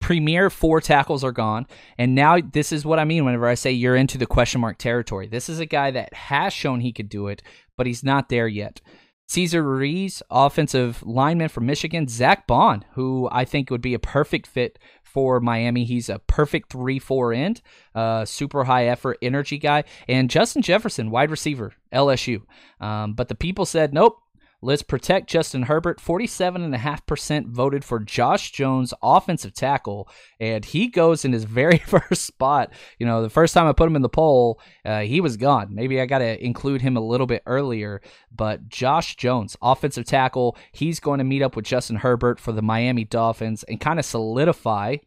[0.06, 1.66] premier four tackles are gone.
[1.98, 4.78] And now this is what I mean whenever I say you're into the question mark
[4.78, 5.28] territory.
[5.28, 7.42] This is a guy that has shown he could do it,
[7.76, 8.82] but he's not there yet.
[9.28, 12.08] Cesar Ruiz, offensive lineman from Michigan.
[12.08, 15.86] Zack Baun, who I think would be a perfect fit for Miami.
[15.86, 17.64] He's a perfect 3 4 end,
[17.96, 19.86] uh, super high effort, energy guy.
[20.08, 22.44] And Justin Jefferson, wide receiver, LSU.
[22.80, 24.20] Um, but the people said, nope,
[24.62, 26.00] Let's protect Justin Herbert.
[26.00, 32.72] 47.5% voted for Josh Jones, offensive tackle, and he goes in his very first spot.
[33.00, 35.74] You know, the first time I put him in the poll, uh, he was gone.
[35.74, 40.58] Maybe I got to include him a little bit earlier, but Josh Jones, offensive tackle,
[40.72, 44.06] he's going to meet up with Justin Herbert for the Miami Dolphins and kind of
[44.06, 44.98] solidify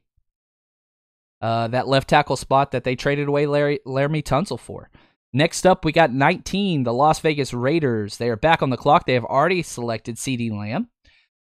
[1.41, 4.91] uh, that left tackle spot that they traded away Larry Laremy Tunsil for.
[5.33, 8.17] Next up, we got 19, the Las Vegas Raiders.
[8.17, 9.07] They are back on the clock.
[9.07, 10.89] They have already selected CeeDee Lamb.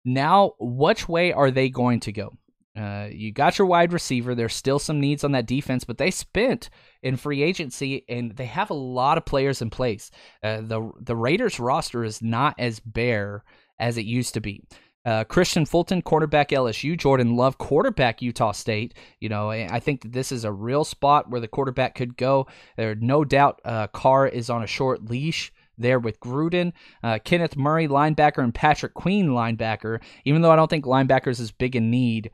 [0.04, 2.33] Now, which way are they going to go?
[2.76, 4.35] Uh, you got your wide receiver.
[4.35, 6.70] There's still some needs on that defense, but they spent
[7.02, 10.11] in free agency and they have a lot of players in place.
[10.42, 13.44] Uh, the the Raiders roster is not as bare
[13.78, 14.62] as it used to be.
[15.04, 16.96] Uh, Kristian Fulton, quarterback LSU.
[16.96, 18.94] Jordan Love, quarterback Utah State.
[19.18, 22.46] You know, I think that this is a real spot where the quarterback could go.
[22.76, 27.56] There, no doubt, uh, Carr is on a short leash there with Gruden, uh, Kenneth
[27.56, 30.00] Murray, linebacker, and Patrick Queen, linebacker.
[30.24, 32.30] Even though I don't think linebackers is big in need,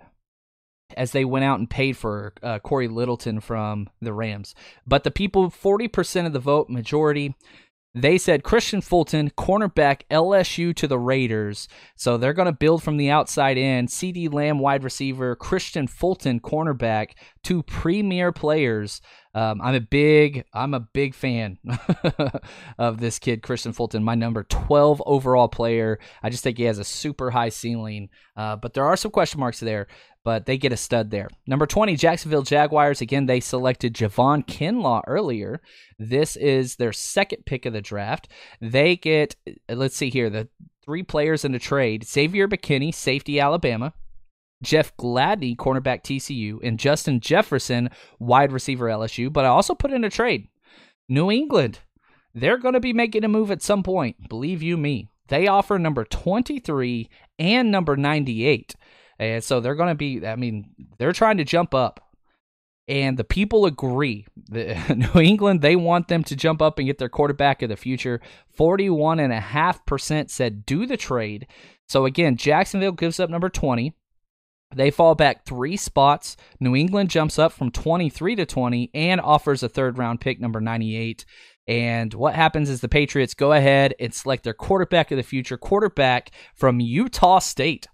[0.97, 4.55] as they went out and paid for uh, Cory Littleton from the Rams.
[4.87, 7.35] But the people, 40% of the vote, majority,
[7.97, 11.67] they said Kristian Fulton, cornerback LSU to the Raiders.
[11.95, 13.87] So they're going to build from the outside in.
[13.87, 17.13] CeeDee Lamb, wide receiver, Kristian Fulton, cornerback,
[17.47, 19.01] two premier players.
[19.33, 21.59] Um, I'm a big, I'm a big fan
[22.79, 26.01] of this kid, Kristian Fulton, my number 12 overall player.
[26.25, 29.39] I just think he has a super high ceiling, uh, but there are some question
[29.39, 29.87] marks there
[30.25, 31.29] but they get a stud there.
[31.47, 33.01] Number 20, Jacksonville Jaguars.
[33.01, 35.63] Again, they selected Javon Kinlaw earlier.
[36.01, 38.27] This is their second pick of the draft.
[38.61, 39.37] They get,
[39.69, 40.49] let's see here, the
[40.85, 43.95] three players in the trade Xavier McKinney, safety Alabama.
[44.63, 49.33] Jeff Gladney, cornerback TCU, and Justin Jefferson, wide receiver LSU.
[49.33, 50.49] But I also put in a trade.
[51.09, 51.81] New England,
[52.35, 54.29] they're going to be making a move at some point.
[54.29, 55.09] Believe you me.
[55.29, 58.75] They offer number 23 and number 98.
[59.19, 62.01] And so they're going to be, I mean, they're trying to jump up.
[62.89, 64.27] And the people agree.
[64.49, 64.77] The,
[65.15, 68.21] New England, they want them to jump up and get their quarterback of the future.
[68.57, 71.49] 41.5% said do the trade.
[71.89, 73.95] So again, Jacksonville gives up number 20.
[74.75, 76.37] They fall back three spots.
[76.61, 80.61] New England jumps up from 23 to 20 and offers a third round pick, number
[80.61, 81.25] 98.
[81.69, 85.57] And what happens is the Patriots go ahead and select their quarterback of the future,
[85.57, 87.89] quarterback from Utah State.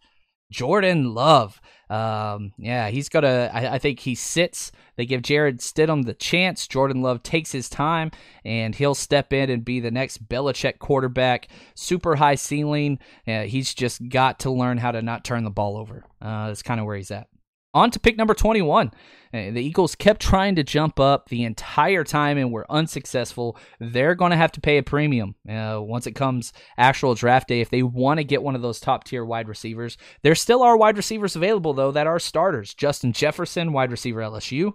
[0.53, 1.61] Jordan Love.
[1.91, 3.51] Um, yeah, he's got a.
[3.53, 4.71] I, I think he sits.
[4.97, 6.69] They give Jarrett Stidham the chance.
[6.69, 8.13] Jordan Love takes his time,
[8.45, 11.49] and he'll step in and be the next Belichick quarterback.
[11.75, 12.99] Super high ceiling.
[13.25, 16.05] He's just got to learn how to not turn the ball over.
[16.21, 17.29] Uh, that's kind of where he's at.
[17.75, 18.89] On to pick number 21.
[18.89, 23.57] Uh, the Eagles kept trying to jump up the entire time and were unsuccessful.
[23.81, 27.63] They're going to have to pay a premium uh, once it comes actual draft day
[27.63, 29.97] if they want to get one of those top tier wide receivers.
[30.21, 32.75] There still are wide receivers available, though, that are starters.
[32.75, 34.75] Justin Jefferson, wide receiver LSU.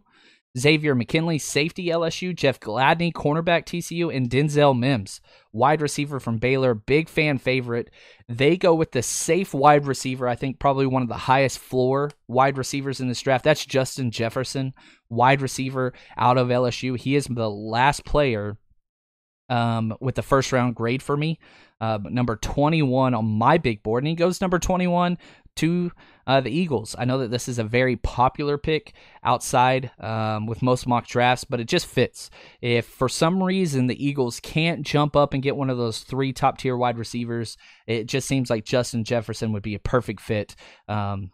[0.57, 6.73] Xavier McKinney, safety LSU, Jeff Gladney, cornerback TCU, and Denzel Mims, wide receiver from Baylor,
[6.73, 7.89] big fan favorite.
[8.27, 12.12] They go with the safe wide receiver, I think probably one of the highest floor
[12.27, 13.43] wide receivers in this draft.
[13.43, 14.73] That's Justin Jefferson,
[15.10, 16.97] wide receiver out of LSU.
[16.97, 18.58] He is the last player
[19.49, 21.39] um, with the first round grade for me.
[21.79, 25.17] Uh, number 21 on my big board, and he goes number 21
[25.58, 25.91] to
[26.25, 26.95] uh, the Eagles.
[26.97, 28.93] I know that this is a very popular pick
[29.23, 32.29] outside um, with most mock drafts, but it just fits.
[32.62, 36.33] If for some reason the Eagles can't jump up and get one of those three
[36.33, 40.55] top tier wide receivers, it just seems like Justin Jefferson would be a perfect fit
[40.89, 41.31] um,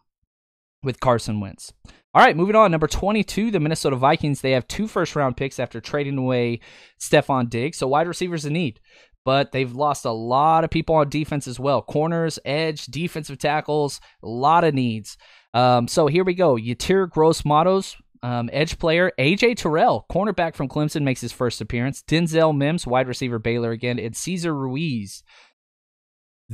[0.84, 1.74] with Carson Wentz.
[2.16, 2.70] All right, moving on.
[2.70, 4.42] Number 22, the Minnesota Vikings.
[4.42, 6.60] They have two first round picks after trading away
[7.00, 7.80] Stefon Diggs.
[7.80, 8.80] So wide receivers in need.
[9.26, 11.82] But they've lost a lot of people on defense as well.
[11.82, 15.18] Corners, edge, defensive tackles, a lot of needs.
[15.54, 16.56] Um, so here we go.
[16.56, 19.12] Yetur Gross Matos, um, edge player.
[19.20, 22.02] AJ Terrell, cornerback from Clemson, makes his first appearance.
[22.02, 24.00] Denzel Mims, wide receiver Baylor again.
[24.00, 25.24] And Cesar Ruiz,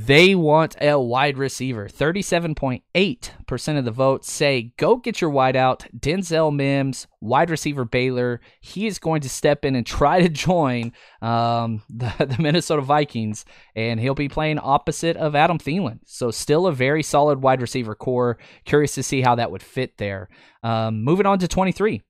[0.06, 1.86] they want a wide receiver.
[1.86, 5.84] 37.8% of the votes say go get your wide out.
[5.96, 8.40] Denzel Mims, wide receiver Baylor.
[8.60, 13.44] He is going to step in and try to join um, the, the Minnesota Vikings,
[13.76, 15.98] and he'll be playing opposite of Adam Thielen.
[16.06, 18.38] So, still a very solid wide receiver corps.
[18.64, 20.28] Curious to see how that would fit there.
[20.62, 22.02] Um, moving on to 23.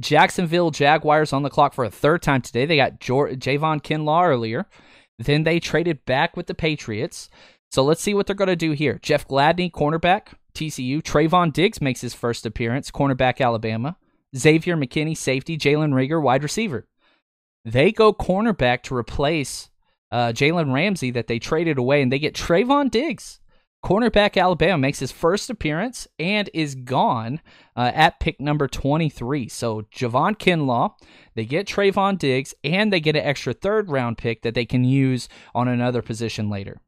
[0.00, 2.66] Jacksonville Jaguars on the clock for a third time today.
[2.66, 4.66] They got Javon Kinlaw earlier.
[5.18, 7.30] Then they traded back with the Patriots.
[7.70, 8.98] So let's see what they're going to do here.
[9.02, 11.02] Jeff Gladney, cornerback, TCU.
[11.02, 13.96] Trevon Diggs makes his first appearance, cornerback, Alabama.
[14.36, 15.56] Xavier McKinney, safety.
[15.56, 16.86] Jalen Reagor, wide receiver.
[17.64, 19.70] They go cornerback to replace
[20.10, 23.40] uh, Jalen Ramsey that they traded away, and they get Trevon Diggs.
[23.84, 27.42] Cornerback Alabama makes his first appearance and is gone
[27.76, 29.46] uh, at pick number 23.
[29.48, 30.92] So Javon Kinlaw,
[31.34, 34.84] they get Trevon Diggs, and they get an extra third round pick that they can
[34.84, 36.80] use on another position later.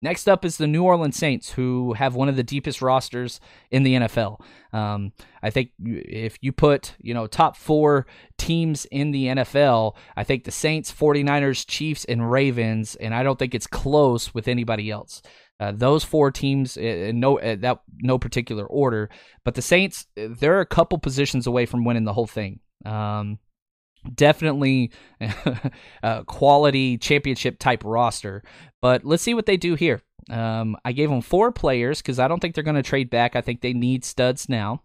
[0.00, 3.40] Next up is the New Orleans Saints, who have one of the deepest rosters
[3.70, 4.38] in the NFL.
[4.72, 10.22] Um, I think if you put, you know, top four teams in the NFL, I
[10.22, 14.90] think the Saints, 49ers, Chiefs, and Ravens, and I don't think it's close with anybody
[14.90, 15.22] else.
[15.60, 19.08] Uh, those four teams in no uh, that no particular order,
[19.44, 22.60] but the Saints they're a couple positions away from winning the whole thing.
[22.84, 23.38] Um,
[24.12, 24.90] definitely
[26.02, 28.42] a quality championship type roster,
[28.82, 30.02] but let's see what they do here.
[30.28, 33.36] Um, I gave them four players because I don't think they're going to trade back.
[33.36, 34.82] I think they need studs now.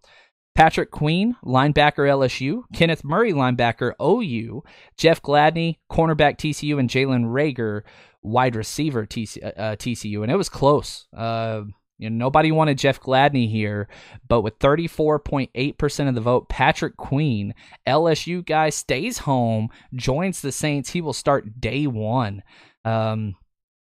[0.59, 4.61] Patrick Queen, linebacker LSU, Kenneth Murray, linebacker OU,
[4.97, 7.83] Jeff Gladney, cornerback TCU, and Jalen Reagor,
[8.21, 11.07] wide receiver TC, uh, uh TCU, and it was close.
[11.15, 11.61] Uh,
[11.97, 13.87] you know, nobody wanted Jeff Gladney here,
[14.27, 17.55] but with 34.8% of the vote, Patrick Queen,
[17.87, 20.89] LSU guy, stays home, joins the Saints.
[20.89, 22.43] He will start day one.
[22.83, 23.37] Um,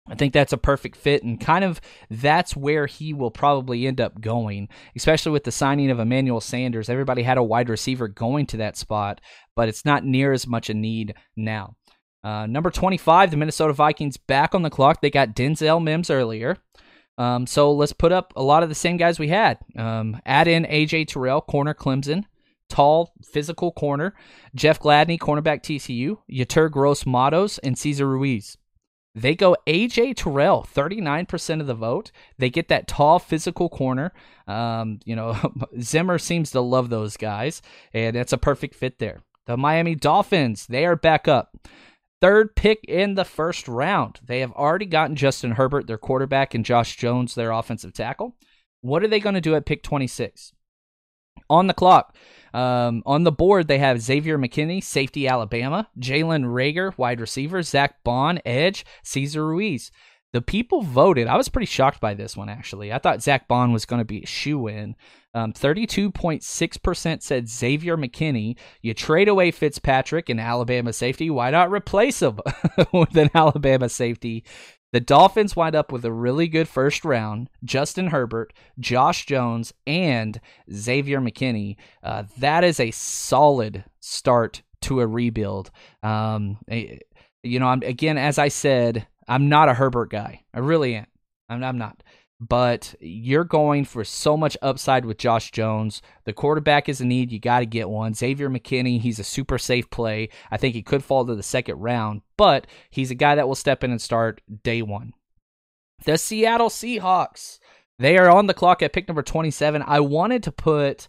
[0.07, 1.81] I think that's a perfect fit, and kind of
[2.11, 6.91] that's where he will probably end up going, especially with the signing of Emmanuel Sanders.
[6.91, 9.23] Everybody had a wide receiver going to that spot,
[9.57, 11.77] but it's not near as much a need now.
[12.23, 15.01] Uh, number 25, the Minnesota Vikings back on the clock.
[15.01, 16.59] They got Denzel Mims earlier.
[17.17, 19.59] Um, so let's put up a lot of the same guys we had.
[19.77, 22.25] Um, add in AJ Terrell, corner Clemson,
[22.69, 24.15] tall, physical corner.
[24.55, 26.19] Jeff Gladney, cornerback TCU.
[26.31, 28.57] Yetur Gross Matos, and Cesar Ruiz.
[29.15, 32.11] They go AJ Terrell, 39% of the vote.
[32.39, 34.13] They get that tall physical corner.
[34.49, 35.37] Um, you know,
[35.81, 37.63] Zimmer seems to love those guys,
[37.93, 39.21] and it's a perfect fit there.
[39.47, 41.57] The Miami Dolphins, they are back up.
[42.21, 44.19] Third pick in the first round.
[44.25, 48.37] They have already gotten Justin Herbert, their quarterback, and Josh Jones, their offensive tackle.
[48.81, 50.53] What are they going to do at pick 26?
[51.51, 52.17] On the clock,
[52.55, 58.05] um, on the board, they have Xavier McKinney, safety Alabama, Jalen Reagor, wide receiver, Zack
[58.05, 59.91] Baun, edge, Cesar Ruiz.
[60.33, 61.27] The people voted.
[61.27, 62.93] I was pretty shocked by this one, actually.
[62.93, 64.95] I thought Zack Baun was going to be a shoe in.
[65.35, 68.57] Um, 32.6% said Xavier McKinney.
[68.83, 71.31] You trade away Fitzpatrick and Alabama safety.
[71.31, 72.39] Why not replace him
[72.93, 74.45] with an Alabama safety?
[74.95, 80.41] The Dolphins wind up with a really good first round Justin Herbert, Josh Jones, and
[80.73, 81.75] Xavier McKinney.
[82.01, 85.73] Uh, that is a solid start to a rebuild.
[86.05, 90.45] Um, you know, I'm, again, as I said, I'm not a Herbert guy.
[90.55, 91.07] I really am.
[91.49, 92.01] I'm, I'm not
[92.41, 96.03] but you're going for so much upside with Josh Jones.
[96.25, 97.33] The quarterback is a need.
[97.33, 98.15] You got to get one.
[98.15, 100.29] Xavier McKinney, he's a super safe play.
[100.51, 103.55] I think he could fall to the second round, but he's a guy that will
[103.55, 105.13] step in and start day one.
[106.05, 107.59] The Seattle Seahawks,
[107.99, 109.83] they are on the clock at pick number 27.
[109.87, 111.09] I wanted to put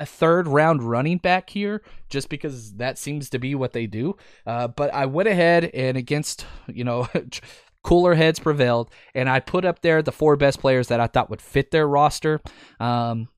[0.00, 4.16] a third round running back here just because that seems to be what they do.
[4.46, 7.08] Uh, but I went ahead and against, you know,
[7.84, 11.30] cooler heads prevailed, and I put up there the four best players that I thought
[11.30, 12.40] would fit their roster.
[12.80, 13.28] Um,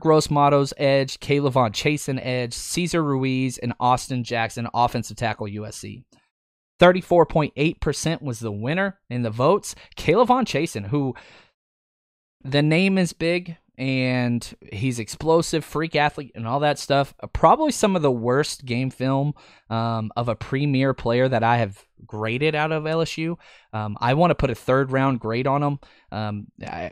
[0.00, 6.02] Gross-Matos, edge, K'Lavon Chaisson, edge, Cesar Ruiz, and Austin Jackson, offensive tackle USC.
[6.80, 9.74] 34.8% was the winner in the votes.
[9.96, 11.14] K'Lavon Chaisson, who
[12.42, 17.14] the name is big and he's explosive, freak athlete, and all that stuff.
[17.18, 19.32] Uh, probably some of the worst game film
[19.70, 23.38] um, of a premier player that I have graded out of LSU.
[23.72, 25.78] Um, I want to put a third round grade on him.
[26.12, 26.90] Um, I,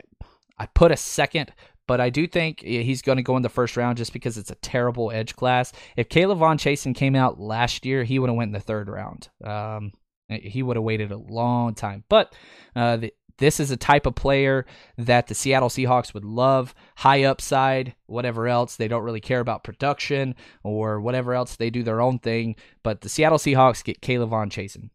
[0.57, 1.53] I put a second,
[1.85, 4.51] but I do think he's going to go in the first round just because it's
[4.51, 5.71] a terrible edge class.
[5.95, 9.29] If K'Lavon Chaisson came out last year, he would have went in the third round.
[9.43, 9.91] Um,
[10.27, 12.03] he would have waited a long time.
[12.09, 12.33] But
[12.75, 14.65] uh, the, this is a type of player
[14.97, 16.75] that the Seattle Seahawks would love.
[16.97, 18.75] High upside, whatever else.
[18.75, 21.55] They don't really care about production or whatever else.
[21.55, 22.55] They do their own thing.
[22.83, 24.89] But the Seattle Seahawks get K'Lavon Chaisson.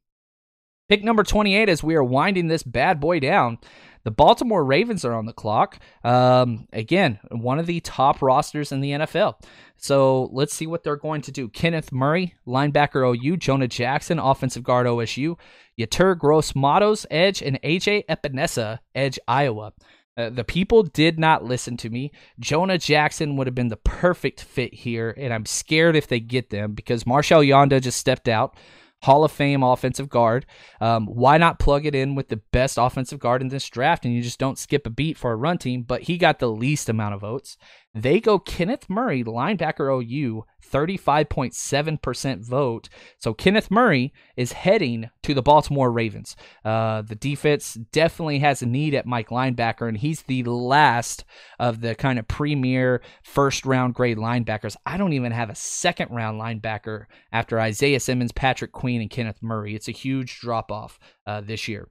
[0.89, 3.59] Pick number 28 as we are winding this bad boy down.
[4.05, 5.79] The Baltimore Ravens are on the clock.
[6.05, 9.43] Um, again, one of the top rosters in the NFL.
[9.77, 11.49] So let's see what they're going to do.
[11.49, 15.39] Kenneth Murray, linebacker OU, Jonah Jackson, offensive guard OSU,
[15.79, 19.73] Yetur Gross Matos, edge, and AJ Epenesa, edge Iowa.
[20.17, 22.13] Uh, the people did not listen to me.
[22.39, 26.51] Jonah Jackson would have been the perfect fit here, and I'm scared if they get
[26.51, 28.57] them because Marshal Yanda just stepped out.
[29.05, 30.47] Hall of Fame offensive guard.
[30.81, 34.15] Um, why not plug it in with the best offensive guard in this draft and
[34.15, 35.83] you just don't skip a beat for a run team?
[35.83, 37.59] But he got the least amount of votes.
[37.95, 42.89] They go Kenneth Murray, linebacker OU, 35.7% vote.
[43.19, 46.35] So Kenneth Murray is heading to the Baltimore Ravens.
[46.65, 51.25] Uh, the defense definitely has a need at Mike linebacker, and he's the last
[51.61, 54.77] of the kind of premier first round grade linebackers.
[54.85, 59.41] I don't even have a second round linebacker after Isaiah Simmons, Patrick Queen, and Kenneth
[59.41, 59.77] Murray.
[59.77, 61.89] It's a huge drop off uh, this year.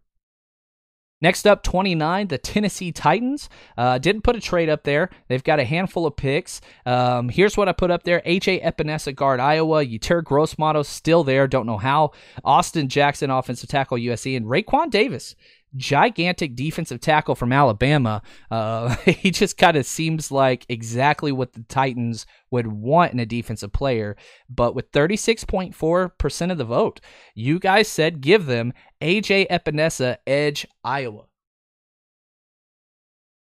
[1.24, 3.48] Next up, 29, the Tennessee Titans.
[3.78, 5.10] Uh, didn't put a trade up there.
[5.30, 6.60] They've got a handful of picks.
[6.86, 9.86] Um, here's what I put up there AJ Epenesa, guard Iowa.
[9.86, 11.48] Yetur Gross-Matos, still there.
[11.48, 12.12] Don't know how.
[12.44, 14.36] Austin Jackson, offensive tackle USC.
[14.36, 15.38] And Raekwon Davis,
[15.76, 18.22] gigantic defensive tackle from Alabama.
[18.50, 23.26] Uh, he just kind of seems like exactly what the Titans would want in a
[23.26, 24.16] defensive player.
[24.50, 27.00] But with 36.4% of the vote,
[27.36, 31.26] you guys said give them AJ Epenesa, Edge, Iowa.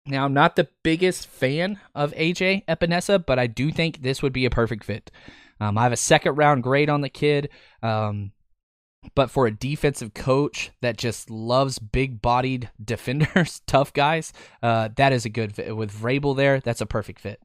[0.05, 4.33] Now, I'm not the biggest fan of AJ Epenesa, but I do think this would
[4.33, 5.09] be a perfect fit.
[5.61, 7.49] Um, I have a second round grade on the kid.
[7.81, 8.33] Um,
[9.15, 15.13] but for a defensive coach that just loves big bodied defenders, tough guys, uh, that
[15.13, 15.75] is a good fit.
[15.75, 17.39] With Vrabel there, that's a perfect fit.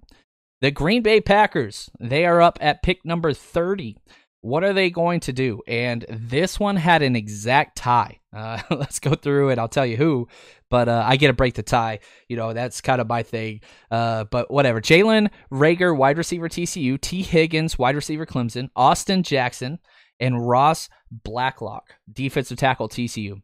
[0.60, 3.96] The Green Bay Packers, they are up at pick number 30.
[4.40, 5.62] What are they going to do?
[5.66, 8.20] And this one had an exact tie.
[8.34, 9.58] Uh, let's go through it.
[9.58, 10.28] I'll tell you who,
[10.70, 12.00] but uh, I get to break the tie.
[12.28, 13.60] You know, that's kind of my thing.
[13.90, 14.80] Uh, but whatever.
[14.80, 17.00] Jalen Reagor, wide receiver TCU.
[17.00, 18.70] Tee Higgins, wide receiver Clemson.
[18.76, 19.78] Austin Jackson,
[20.20, 23.42] and Ross Blacklock, defensive tackle TCU.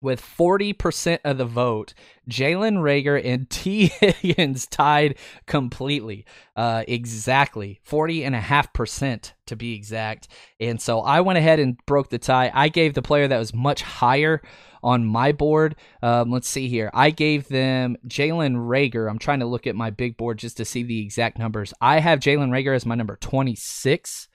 [0.00, 1.92] With 40% of the vote,
[2.30, 6.24] Jalen Reagor and Tee Higgins tied completely.
[6.54, 7.80] Uh, exactly.
[7.88, 10.28] 40.5% to be exact.
[10.60, 12.52] And so I went ahead and broke the tie.
[12.54, 14.40] I gave the player that was much higher
[14.84, 15.74] on my board.
[16.00, 16.90] Um, let's see here.
[16.94, 19.10] I gave them Jalen Reagor.
[19.10, 21.74] I'm trying to look at my big board just to see the exact numbers.
[21.80, 24.28] I have Jalen Reagor as my number 26.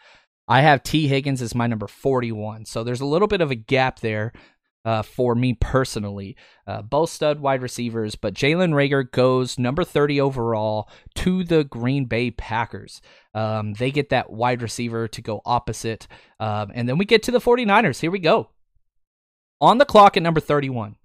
[0.48, 2.66] I have Tee Higgins as my number 41.
[2.66, 4.34] So there's a little bit of a gap there
[4.86, 6.36] uh, for me personally.
[6.68, 12.06] Uh, both stud wide receivers, but Jalen Reagor goes number 30 overall to the Green
[12.06, 13.02] Bay Packers.
[13.34, 16.08] Um, they get that wide receiver to go opposite.
[16.40, 18.02] Um, and then we get to the 49ers.
[18.02, 18.50] Here we go.
[19.62, 20.98] On the clock at number 31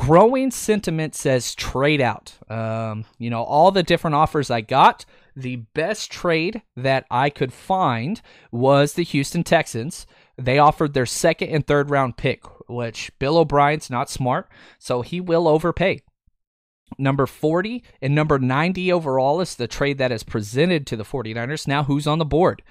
[0.00, 2.32] growing sentiment says trade out.
[2.48, 5.04] Um, you know, all the different offers I got,
[5.40, 8.20] the best trade that I could find
[8.50, 10.06] was the Houston Texans.
[10.36, 15.20] They offered their second and third round pick, which Bill O'Brien's not smart, so he
[15.20, 16.00] will overpay.
[16.98, 21.68] Number 40 and number 90 overall is the trade that is presented to the 49ers.
[21.68, 22.62] Now, who's on the board?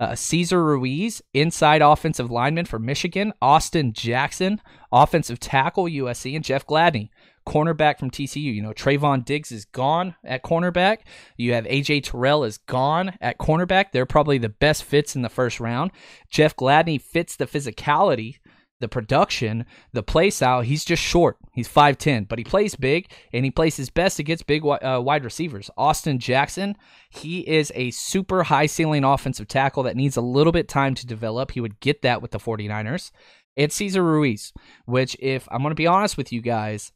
[0.00, 4.60] uh, Cesar Ruiz, inside offensive lineman for Michigan, Austin Jackson,
[4.92, 7.10] offensive tackle USC, and Jeff Gladney,
[7.46, 8.54] cornerback from TCU.
[8.54, 10.98] You know, Trevon Diggs is gone at cornerback.
[11.36, 13.92] You have AJ Terrell is gone at cornerback.
[13.92, 15.90] They're probably the best fits in the first round.
[16.30, 18.36] Jeff Gladney fits the physicality
[18.80, 21.38] the production, the play style, he's just short.
[21.54, 25.24] He's 5'10, but he plays big and he plays his best against big uh, wide
[25.24, 25.70] receivers.
[25.76, 26.76] Austin Jackson,
[27.08, 31.06] he is a super high ceiling offensive tackle that needs a little bit time to
[31.06, 31.52] develop.
[31.52, 33.10] He would get that with the 49ers.
[33.56, 34.52] It's Cesar Ruiz,
[34.84, 36.92] which, if I'm going to be honest with you guys,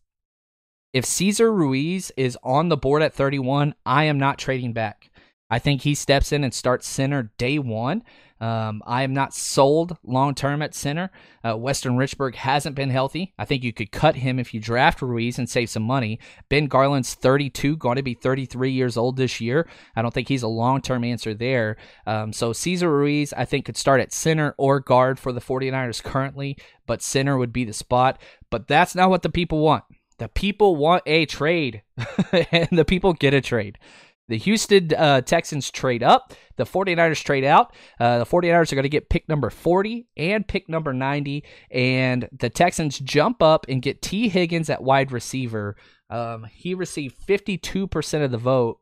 [0.93, 5.11] if Cesar Ruiz is on the board at 31, I am not trading back.
[5.51, 8.03] I think he steps in and starts center day one.
[8.41, 11.11] Um, I am not sold long term at center.
[11.43, 13.34] Uh, Weston Richburg hasn't been healthy.
[13.39, 16.20] I think you could cut him if you draft Ruiz and save some money.
[16.49, 19.68] Ben Garland's 32, going to be 33 years old this year.
[19.97, 21.76] I don't think he's a long term answer there.
[22.07, 26.03] Um, so Cesar Ruiz, I think, could start at center or guard for the 49ers
[26.03, 28.20] currently, but center would be the spot.
[28.51, 29.84] But that's not what the people want.
[30.19, 31.83] The people want a trade,
[32.53, 33.79] and the people get a trade.
[34.29, 36.35] The Houston uh, Texans trade up.
[36.57, 37.75] The 49ers trade out.
[37.99, 41.45] Uh, the 49ers are going to get pick number 40 and pick number 90.
[41.71, 45.77] And the Texans jump up and get Tee Higgins at wide receiver.
[46.11, 48.81] Um, he received 52% of the vote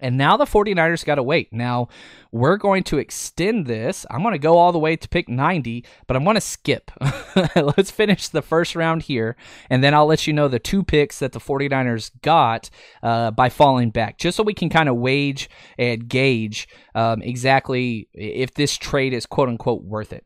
[0.00, 1.52] and now the 49ers got to wait.
[1.52, 1.88] Now,
[2.32, 4.06] we're going to extend this.
[4.10, 6.90] I'm going to go all the way to pick 90, but I'm going to skip.
[7.56, 9.36] Let's finish the first round here,
[9.68, 12.70] and then I'll let you know the two picks that the 49ers got
[13.02, 18.08] uh, by falling back, just so we can kind of wage and gauge um, exactly
[18.14, 20.24] if this trade is quote unquote worth it.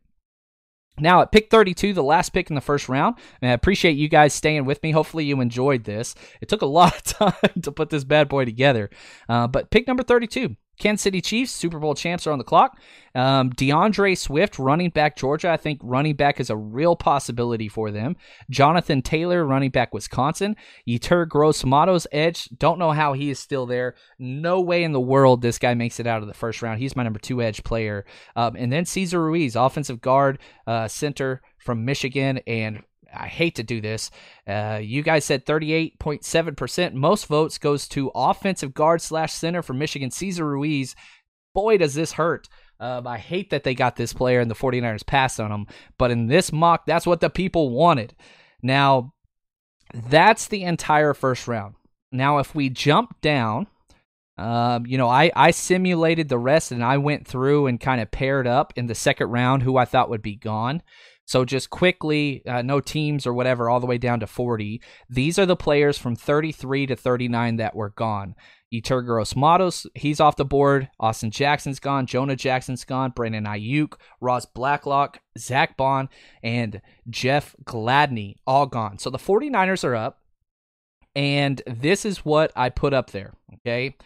[0.99, 4.09] Now at pick 32, the last pick in the first round, and I appreciate you
[4.09, 4.92] guys staying with me.
[4.92, 6.14] Hopefully you enjoyed this.
[6.40, 7.03] It took a lot of
[7.34, 8.90] time to put this bad boy together,
[9.28, 12.79] uh, but pick number 32, Kansas City Chiefs, Super Bowl champs, are on the clock.
[13.14, 15.51] Um, D'Andre Swift, running back Georgia.
[15.51, 18.16] I think running back is a real possibility for them.
[18.51, 20.57] Jonathan Taylor, running back Wisconsin.
[20.89, 22.49] Yetur Gross Matos, edge.
[22.59, 23.95] Don't know how he is still there.
[24.18, 26.81] No way in the world this guy makes it out of the first round.
[26.81, 28.05] He's my number two edge player.
[28.35, 32.83] Um, and then Cesar Ruiz, offensive guard, uh, center from Michigan, and
[33.17, 34.11] I hate to do this.
[34.47, 36.93] Uh, you guys said 38.7%.
[36.95, 40.95] Most votes goes to offensive guard slash center for Michigan, Cesar Ruiz.
[41.55, 42.49] Boy, does this hurt.
[42.81, 45.67] Um, I hate that they got this player and the 49ers passed on him.
[45.99, 48.15] But in this mock, that's what the people wanted.
[48.62, 49.15] Now,
[49.93, 51.75] that's the entire first round.
[52.11, 53.69] Now, if we jump down,
[54.37, 58.11] um, you know, I, I simulated the rest and I went through and kind of
[58.11, 60.83] paired up in the second round who I thought would be gone.
[61.27, 64.81] So just quickly, uh, no teams or whatever, all the way down to 40.
[65.09, 68.35] These are the players from 33 to 39 that were gone.
[68.72, 70.91] Yetur Gross Matos, he's off the board.
[70.99, 72.07] Austin Jackson's gone.
[72.07, 73.12] Jonah Jackson's gone.
[73.14, 76.09] Brandon Aiyuk, Ross Blacklock, Zack Baun,
[76.43, 78.99] and Jeff Gladney all gone.
[78.99, 80.20] So the 49ers are up.
[81.16, 83.35] And this is what I put up there.
[83.55, 83.97] Okay.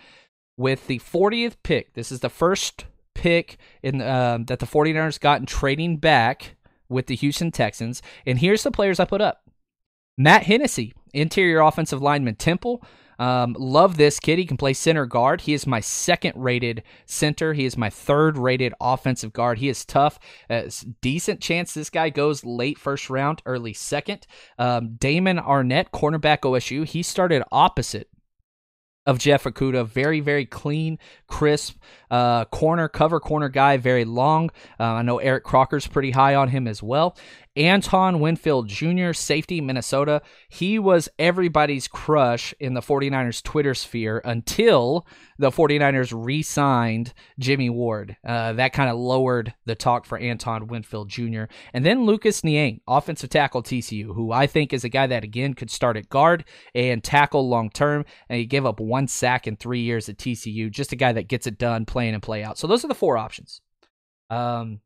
[0.59, 5.41] With the 40th pick, this is the first pick in uh, that the 49ers got
[5.41, 6.57] in trading back
[6.89, 8.03] with the Houston Texans.
[8.27, 9.43] And here's the players I put up
[10.17, 12.83] Matt Hennessy, interior offensive lineman, Temple.
[13.19, 14.39] Um, love this kid.
[14.39, 15.41] He can play center guard.
[15.43, 17.53] He is my second rated center.
[17.53, 19.59] He is my third rated offensive guard.
[19.59, 20.19] He is tough.
[20.49, 20.63] Uh,
[21.01, 24.27] decent chance this guy goes late first round, early second.
[24.59, 26.87] Um, Damon Arnette, cornerback OSU.
[26.87, 28.09] He started opposite
[29.05, 29.87] of Jeff Okudah.
[29.87, 31.81] Very, very clean, crisp
[32.11, 34.51] uh, corner, cover corner guy, very long.
[34.79, 37.17] Uh, I know Eric Crocker's pretty high on him as well.
[37.59, 40.23] Antoine Winfield Jr., safety, Minnesota.
[40.49, 45.07] He was everybody's crush in the 49ers Twitter sphere until
[45.39, 48.17] the 49ers re signed Jimmy Ward.
[48.25, 51.45] Uh, that kind of lowered the talk for Antoine Winfield Jr.
[51.73, 55.55] And then Lucas Niang, offensive tackle TCU, who I think is a guy that, again,
[55.55, 56.45] could start at guard
[56.75, 58.05] and tackle long term.
[58.29, 60.71] And he gave up one sack in three years at TCU.
[60.71, 62.59] Just a guy that gets it done, play in and play out.
[62.59, 63.61] So those are the four options.
[64.31, 64.81] Um,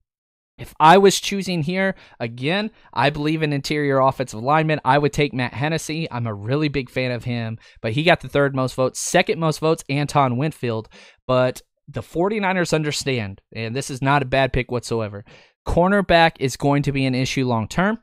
[0.57, 4.81] if I was choosing here, again, I believe in interior offensive lineman.
[4.85, 6.11] I would take Matt Hennessy.
[6.11, 9.01] I'm a really big fan of him, but he got the third most votes.
[9.01, 10.89] Second most votes, Antoine Winfield.
[11.27, 15.25] But the 49ers understand, and this is not a bad pick whatsoever.
[15.67, 17.99] Cornerback is going to be an issue long term.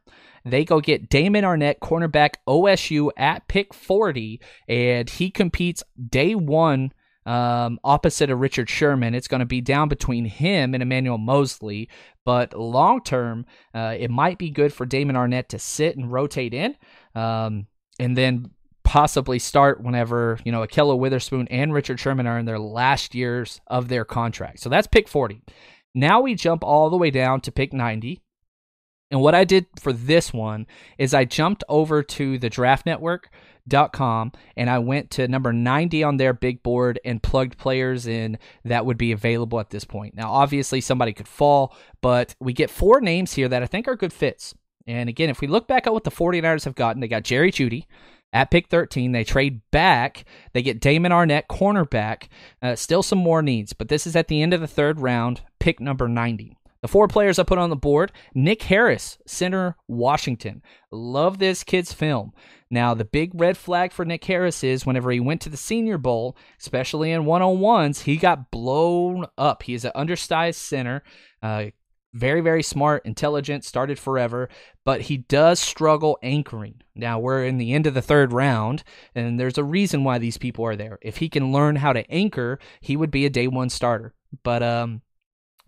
[0.46, 6.92] They go get Damon Arnette, cornerback OSU at pick 40, and he competes day one
[7.30, 9.14] um, opposite of Richard Sherman.
[9.14, 11.88] It's going to be down between him and Emmanuel Moseley.
[12.26, 16.56] But long term, uh, it might be good for Damon Arnette to sit and rotate
[16.56, 16.76] in,
[17.14, 17.68] um,
[18.00, 18.50] and then
[18.84, 23.62] possibly start whenever you know Ahkello Witherspoon and Richard Sherman are in their last years
[23.68, 24.60] of their contract.
[24.60, 25.44] So that's pick 40.
[25.94, 28.22] Now we jump all the way down to pick 90.
[29.12, 30.66] And what I did for this one
[30.98, 33.30] is I jumped over to the Draft Network
[33.94, 38.38] com and I went to number 90 on their big board and plugged players in
[38.66, 40.16] that would be available at this point.
[40.16, 43.96] Now, obviously, somebody could fall, but we get four names here that I think are
[43.96, 44.54] good fits.
[44.88, 47.52] And again, if we look back at what the 49ers have gotten, they got Jerry
[47.52, 47.86] Jeudy
[48.34, 49.12] at pick 13.
[49.12, 50.26] They trade back.
[50.54, 52.28] They get Damon Arnette, cornerback.
[52.62, 55.42] Uh, still some more needs, but this is at the end of the third round,
[55.60, 56.59] pick number 90.
[56.82, 60.62] The four players I put on the board Nick Harris, center, Washington.
[60.92, 62.32] Love this kid's film.
[62.72, 65.98] Now, the big red flag for Nick Harris is whenever he went to the Senior
[65.98, 69.64] Bowl, especially in one on ones, he got blown up.
[69.64, 71.04] He is an undersized center.
[71.42, 71.66] Uh,
[72.14, 74.50] very, very smart, intelligent, started forever,
[74.84, 76.82] but he does struggle anchoring.
[76.96, 80.38] Now, we're in the end of the third round, and there's a reason why these
[80.38, 80.98] people are there.
[81.02, 84.16] If he can learn how to anchor, he would be a day one starter.
[84.44, 85.02] But um,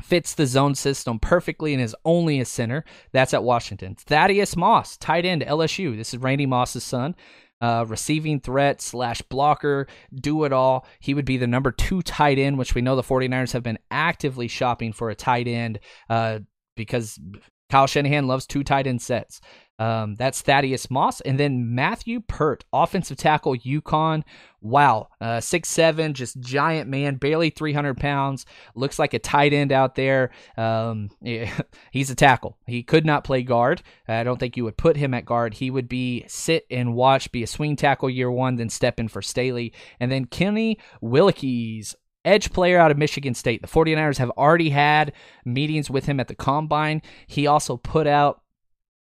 [0.02, 2.84] fits the zone system perfectly and is only a center.
[3.12, 3.96] That's at Washington.
[3.96, 5.96] Thaddeus Moss, tight end, LSU.
[5.96, 7.16] This is Randy Moss's son.
[7.62, 10.88] Uh, receiving threat slash blocker, do it all.
[11.00, 13.78] He would be the number two tight end, which we know the 49ers have been
[13.92, 15.80] actively shopping for a tight end
[16.10, 16.40] uh,
[16.76, 17.20] because
[17.70, 19.42] Kyle Shanahan loves two tight end sets.
[19.82, 21.22] Um, that's Thaddeus Moss.
[21.22, 24.22] And then Matthew Peart, offensive tackle, UConn.
[24.62, 25.08] Wow.
[25.20, 28.46] Uh, six seven, just giant man, barely 300 pounds.
[28.76, 30.30] Looks like a tight end out there.
[30.56, 31.52] Um, yeah,
[31.90, 32.60] he's a tackle.
[32.68, 33.82] He could not play guard.
[34.08, 35.56] I don't think you would put him at guard.
[35.56, 39.08] He would be sit and watch, be a swing tackle year one, then step in
[39.08, 39.74] for Staley.
[40.00, 43.64] And then Kenny Willekes, edge player out of Michigan State.
[43.64, 45.14] The 49ers have already had
[45.44, 47.02] meetings with him at the combine.
[47.26, 48.41] He also put out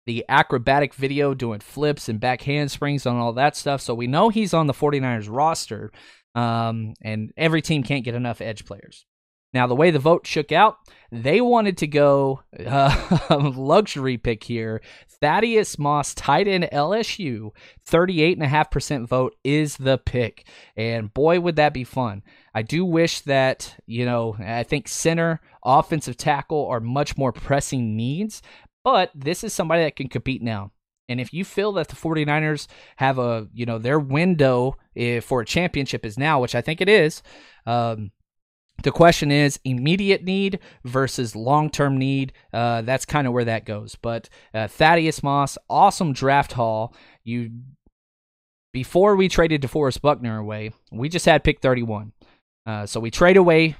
[0.05, 3.81] the acrobatic video doing flips and back handsprings and all that stuff.
[3.81, 5.91] So we know he's on the 49ers roster.
[6.35, 9.05] Um, and every team can't get enough edge players.
[9.53, 10.77] Now, the way the vote shook out,
[11.11, 13.19] they wanted to go uh,
[13.55, 14.81] luxury pick here.
[15.21, 17.51] Thaddeus Moss, tight end LSU,
[17.87, 20.47] 38.5% vote is the pick.
[20.75, 22.23] And boy, would that be fun.
[22.55, 27.95] I do wish that, you know, I think center, offensive tackle are much more pressing
[27.95, 28.41] needs,
[28.83, 30.71] but this is somebody that can compete now.
[31.09, 32.67] And if you feel that the 49ers
[32.97, 36.79] have a, you know, their window eh, for a championship is now, which I think
[36.79, 37.21] it is,
[37.65, 38.11] um,
[38.81, 42.33] the question is immediate need versus long term need.
[42.51, 43.95] Uh, that's kind of where that goes.
[44.01, 46.95] But uh, Thaddeus Moss, awesome draft haul.
[47.23, 47.51] You
[48.73, 52.11] before we traded DeForest Buckner away, we just had pick 31.
[52.65, 53.75] Uh, so we trade away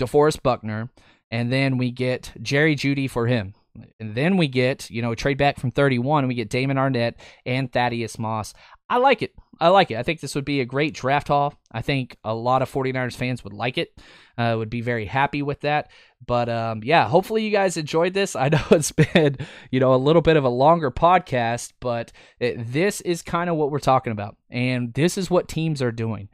[0.00, 0.88] DeForest Buckner,
[1.30, 3.54] and then we get Jerry Jeudy for him.
[4.00, 6.76] And then we get, you know, a trade back from 31 and we get Damon
[6.76, 7.14] Arnette
[7.46, 8.54] and Thaddeus Moss.
[8.90, 9.34] I like it.
[9.60, 9.96] I like it.
[9.96, 11.54] I think this would be a great draft haul.
[11.72, 13.92] I think a lot of 49ers fans would like it,
[14.36, 15.90] uh, would be very happy with that.
[16.24, 18.36] But um, yeah, hopefully you guys enjoyed this.
[18.36, 19.36] I know it's been,
[19.70, 23.56] you know, a little bit of a longer podcast, but it, this is kind of
[23.56, 24.36] what we're talking about.
[24.50, 26.28] And this is what teams are doing.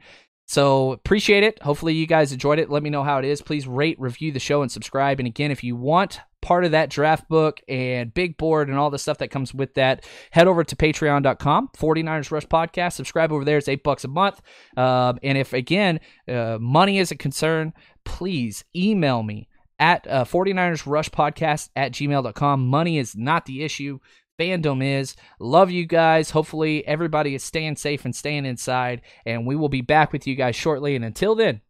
[0.45, 1.61] So appreciate it.
[1.61, 2.69] Hopefully you guys enjoyed it.
[2.69, 3.41] Let me know how it is.
[3.41, 5.19] Please rate, review the show, and subscribe.
[5.19, 8.91] And again, if you want part of that draft book and big board and all
[8.91, 12.93] the stuff that comes with that, head over to patreon.com, 49ers Rush Podcast.
[12.93, 13.57] Subscribe over there.
[13.57, 14.41] It's eight bucks a month.
[14.77, 17.73] Um, and if, again, uh, money is a concern,
[18.03, 19.47] please email me
[19.79, 22.67] at uh, 49ers Rush Podcast at gmail.com.
[22.67, 23.99] Money is not the issue.
[24.39, 25.15] Fandom is.
[25.39, 26.31] Love you guys.
[26.31, 29.01] Hopefully, everybody is staying safe and staying inside.
[29.25, 30.95] And we will be back with you guys shortly.
[30.95, 31.61] And until then,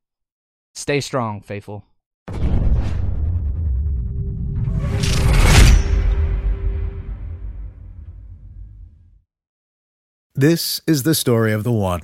[0.74, 1.86] stay strong, faithful.
[10.38, 12.01] This is the story of the one.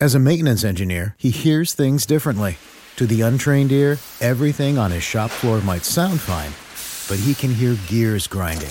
[0.00, 2.56] As a maintenance engineer, he hears things differently.
[2.96, 6.52] To the untrained ear, everything on his shop floor might sound fine,
[7.08, 8.70] but he can hear gears grinding